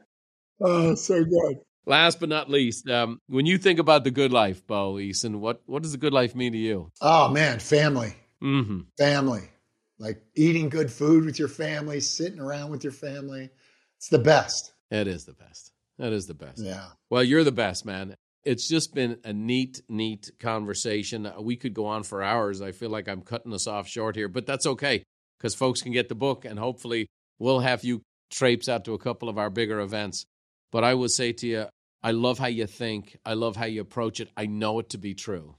Oh, 0.61 0.95
so 0.95 1.23
good. 1.23 1.57
Last 1.85 2.19
but 2.19 2.29
not 2.29 2.49
least, 2.49 2.87
um, 2.89 3.19
when 3.27 3.45
you 3.45 3.57
think 3.57 3.79
about 3.79 4.03
the 4.03 4.11
good 4.11 4.31
life, 4.31 4.65
Bo 4.67 4.95
Eason, 4.95 5.39
what 5.39 5.61
what 5.65 5.81
does 5.81 5.93
the 5.93 5.97
good 5.97 6.13
life 6.13 6.35
mean 6.35 6.51
to 6.51 6.57
you? 6.57 6.91
Oh 7.01 7.29
man, 7.29 7.59
family, 7.59 8.13
mm-hmm. 8.41 8.81
family, 8.97 9.49
like 9.97 10.21
eating 10.35 10.69
good 10.69 10.91
food 10.91 11.25
with 11.25 11.39
your 11.39 11.47
family, 11.47 11.99
sitting 11.99 12.39
around 12.39 12.69
with 12.69 12.83
your 12.83 12.93
family. 12.93 13.49
It's 13.97 14.09
the 14.09 14.19
best. 14.19 14.73
It 14.91 15.07
is 15.07 15.25
the 15.25 15.33
best. 15.33 15.71
That 15.97 16.13
is 16.13 16.27
the 16.27 16.33
best. 16.33 16.59
Yeah. 16.59 16.87
Well, 17.09 17.23
you're 17.23 17.43
the 17.43 17.51
best, 17.51 17.85
man. 17.85 18.15
It's 18.43 18.67
just 18.67 18.95
been 18.95 19.19
a 19.23 19.31
neat, 19.31 19.81
neat 19.87 20.31
conversation. 20.39 21.27
Uh, 21.27 21.39
we 21.39 21.55
could 21.55 21.75
go 21.75 21.85
on 21.85 22.01
for 22.03 22.23
hours. 22.23 22.61
I 22.61 22.71
feel 22.71 22.89
like 22.89 23.07
I'm 23.07 23.21
cutting 23.21 23.53
us 23.53 23.67
off 23.67 23.87
short 23.87 24.15
here, 24.15 24.27
but 24.27 24.47
that's 24.47 24.65
okay 24.65 25.03
because 25.37 25.53
folks 25.53 25.81
can 25.81 25.91
get 25.91 26.09
the 26.09 26.15
book 26.15 26.45
and 26.45 26.57
hopefully 26.57 27.07
we'll 27.37 27.59
have 27.59 27.83
you 27.83 28.01
traipse 28.31 28.67
out 28.67 28.85
to 28.85 28.93
a 28.93 28.99
couple 28.99 29.29
of 29.29 29.37
our 29.37 29.49
bigger 29.49 29.79
events. 29.79 30.25
But 30.71 30.83
I 30.83 30.93
will 30.93 31.09
say 31.09 31.33
to 31.33 31.47
you, 31.47 31.65
I 32.03 32.11
love 32.11 32.39
how 32.39 32.47
you 32.47 32.65
think. 32.65 33.17
I 33.25 33.33
love 33.33 33.55
how 33.55 33.65
you 33.65 33.81
approach 33.81 34.19
it. 34.19 34.29
I 34.35 34.45
know 34.45 34.79
it 34.79 34.89
to 34.89 34.97
be 34.97 35.13
true. 35.13 35.55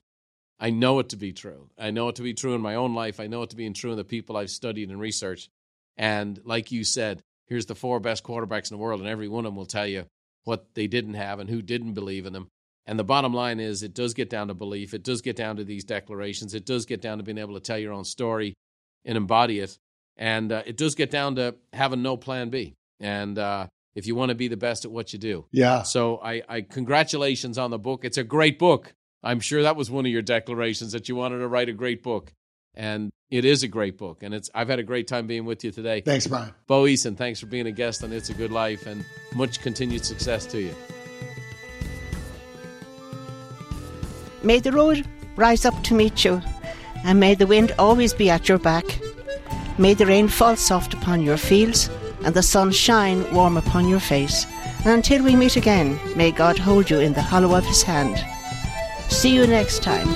I 0.59 0.70
know 0.70 0.98
it 1.01 1.09
to 1.11 1.16
be 1.16 1.33
true. 1.33 1.68
I 1.79 1.90
know 1.90 2.09
it 2.09 2.16
to 2.16 2.22
be 2.22 2.35
true 2.35 2.55
in 2.55 2.61
my 2.61 2.77
own 2.77 2.94
life. 2.94 3.20
I 3.20 3.27
know 3.27 3.42
it 3.42 3.51
to 3.51 3.57
be 3.57 3.68
true 3.70 3.92
in 3.92 3.96
the 3.96 4.05
people 4.05 4.37
I've 4.37 4.51
studied 4.51 4.90
and 4.90 5.01
researched. 5.01 5.48
And 5.96 6.40
like 6.44 6.72
you 6.72 6.85
said, 6.85 7.20
here's 7.46 7.66
the 7.66 7.75
four 7.75 8.01
best 8.01 8.25
quarterbacks 8.25 8.70
in 8.70 8.77
the 8.77 8.83
world, 8.83 9.01
and 9.01 9.09
every 9.09 9.29
one 9.29 9.44
of 9.44 9.53
them 9.53 9.57
will 9.57 9.66
tell 9.66 9.87
you 9.87 10.07
what 10.44 10.75
they 10.75 10.87
didn't 10.87 11.14
have 11.14 11.38
and 11.38 11.51
who 11.51 11.62
didn't 11.62 11.94
believe 11.94 12.27
in 12.27 12.33
them. 12.33 12.48
And 12.87 12.98
the 12.98 13.05
bottom 13.05 13.33
line 13.35 13.61
is, 13.61 13.83
it 13.83 13.94
does 13.94 14.14
get 14.14 14.31
down 14.31 14.48
to 14.48 14.55
belief. 14.55 14.94
It 14.94 15.05
does 15.05 15.20
get 15.20 15.37
down 15.37 15.57
to 15.57 15.64
these 15.64 15.85
declarations. 15.85 16.55
It 16.55 16.66
does 16.66 16.87
get 16.87 17.01
down 17.01 17.18
to 17.18 17.25
being 17.25 17.38
able 17.38 17.55
to 17.55 17.61
tell 17.61 17.79
your 17.79 17.92
own 17.92 18.05
story 18.05 18.55
and 19.05 19.16
embody 19.16 19.61
it. 19.61 19.79
And 20.16 20.51
uh, 20.51 20.62
it 20.66 20.77
does 20.77 20.94
get 20.94 21.11
down 21.11 21.37
to 21.37 21.57
having 21.72 22.03
no 22.03 22.16
plan 22.16 22.51
B. 22.51 22.75
And 22.98 23.38
uh, 23.38 23.66
if 23.94 24.07
you 24.07 24.14
want 24.14 24.31
to 24.31 24.35
be 24.35 24.48
the 24.48 24.57
best 24.57 24.85
at 24.85 24.90
what 24.90 25.12
you 25.12 25.18
do. 25.18 25.46
Yeah. 25.50 25.83
So 25.83 26.18
I, 26.22 26.42
I 26.48 26.61
congratulations 26.62 27.59
on 27.59 27.70
the 27.70 27.78
book. 27.78 28.05
It's 28.05 28.18
a 28.18 28.24
great 28.24 28.59
book. 28.59 28.94
I'm 29.22 29.40
sure 29.40 29.62
that 29.62 29.76
was 29.76 29.90
one 29.90 30.07
of 30.07 30.12
your 30.12 30.22
declarations 30.22 30.92
that 30.92 31.09
you 31.09 31.16
wanted 31.16 31.38
to 31.38 31.48
write 31.48 31.68
a 31.68 31.72
great 31.72 32.02
book. 32.02 32.33
And 32.74 33.12
it 33.31 33.44
is 33.44 33.62
a 33.62 33.68
great 33.68 33.98
book. 33.98 34.22
And 34.22 34.35
it's 34.35 34.50
I've 34.55 34.68
had 34.68 34.78
a 34.78 34.83
great 34.83 35.07
time 35.07 35.26
being 35.26 35.44
with 35.44 35.62
you 35.62 35.70
today. 35.70 36.00
Thanks, 36.00 36.26
Brian. 36.26 36.52
Bo 36.66 36.85
Eason, 36.85 37.16
thanks 37.16 37.38
for 37.38 37.46
being 37.46 37.66
a 37.66 37.72
guest 37.72 38.02
on 38.02 38.12
It's 38.12 38.31
a 38.31 38.35
Good 38.35 38.50
Life 38.50 38.87
and 38.87 39.05
much 39.35 39.61
continued 39.61 40.05
success 40.05 40.46
to 40.46 40.61
you. 40.61 40.74
May 44.42 44.59
the 44.59 44.72
road 44.72 45.07
rise 45.37 45.64
up 45.64 45.85
to 45.85 45.94
meet 45.94 46.24
you, 46.24 46.42
and 47.05 47.20
may 47.20 47.35
the 47.35 47.46
wind 47.46 47.72
always 47.78 48.12
be 48.12 48.28
at 48.28 48.48
your 48.48 48.59
back. 48.59 48.85
May 49.78 49.94
the 49.94 50.07
rain 50.07 50.28
fall 50.28 50.57
soft 50.57 50.94
upon 50.94 51.22
your 51.22 51.37
fields, 51.37 51.88
and 52.25 52.35
the 52.35 52.43
sun 52.43 52.71
shine 52.73 53.31
warm 53.33 53.57
upon 53.57 53.89
your 53.89 54.01
face. 54.01 54.47
And 54.85 54.95
until 54.95 55.23
we 55.23 55.37
meet 55.37 55.57
again, 55.57 55.99
may 56.17 56.31
God 56.33 56.59
hold 56.59 56.91
you 56.91 57.01
in 57.01 57.13
the 57.13 57.23
hollow 57.23 57.55
of 57.55 57.65
his 57.65 57.83
hand. 57.83 58.25
See 59.11 59.35
you 59.35 59.47
next 59.47 59.83
time. 59.83 60.09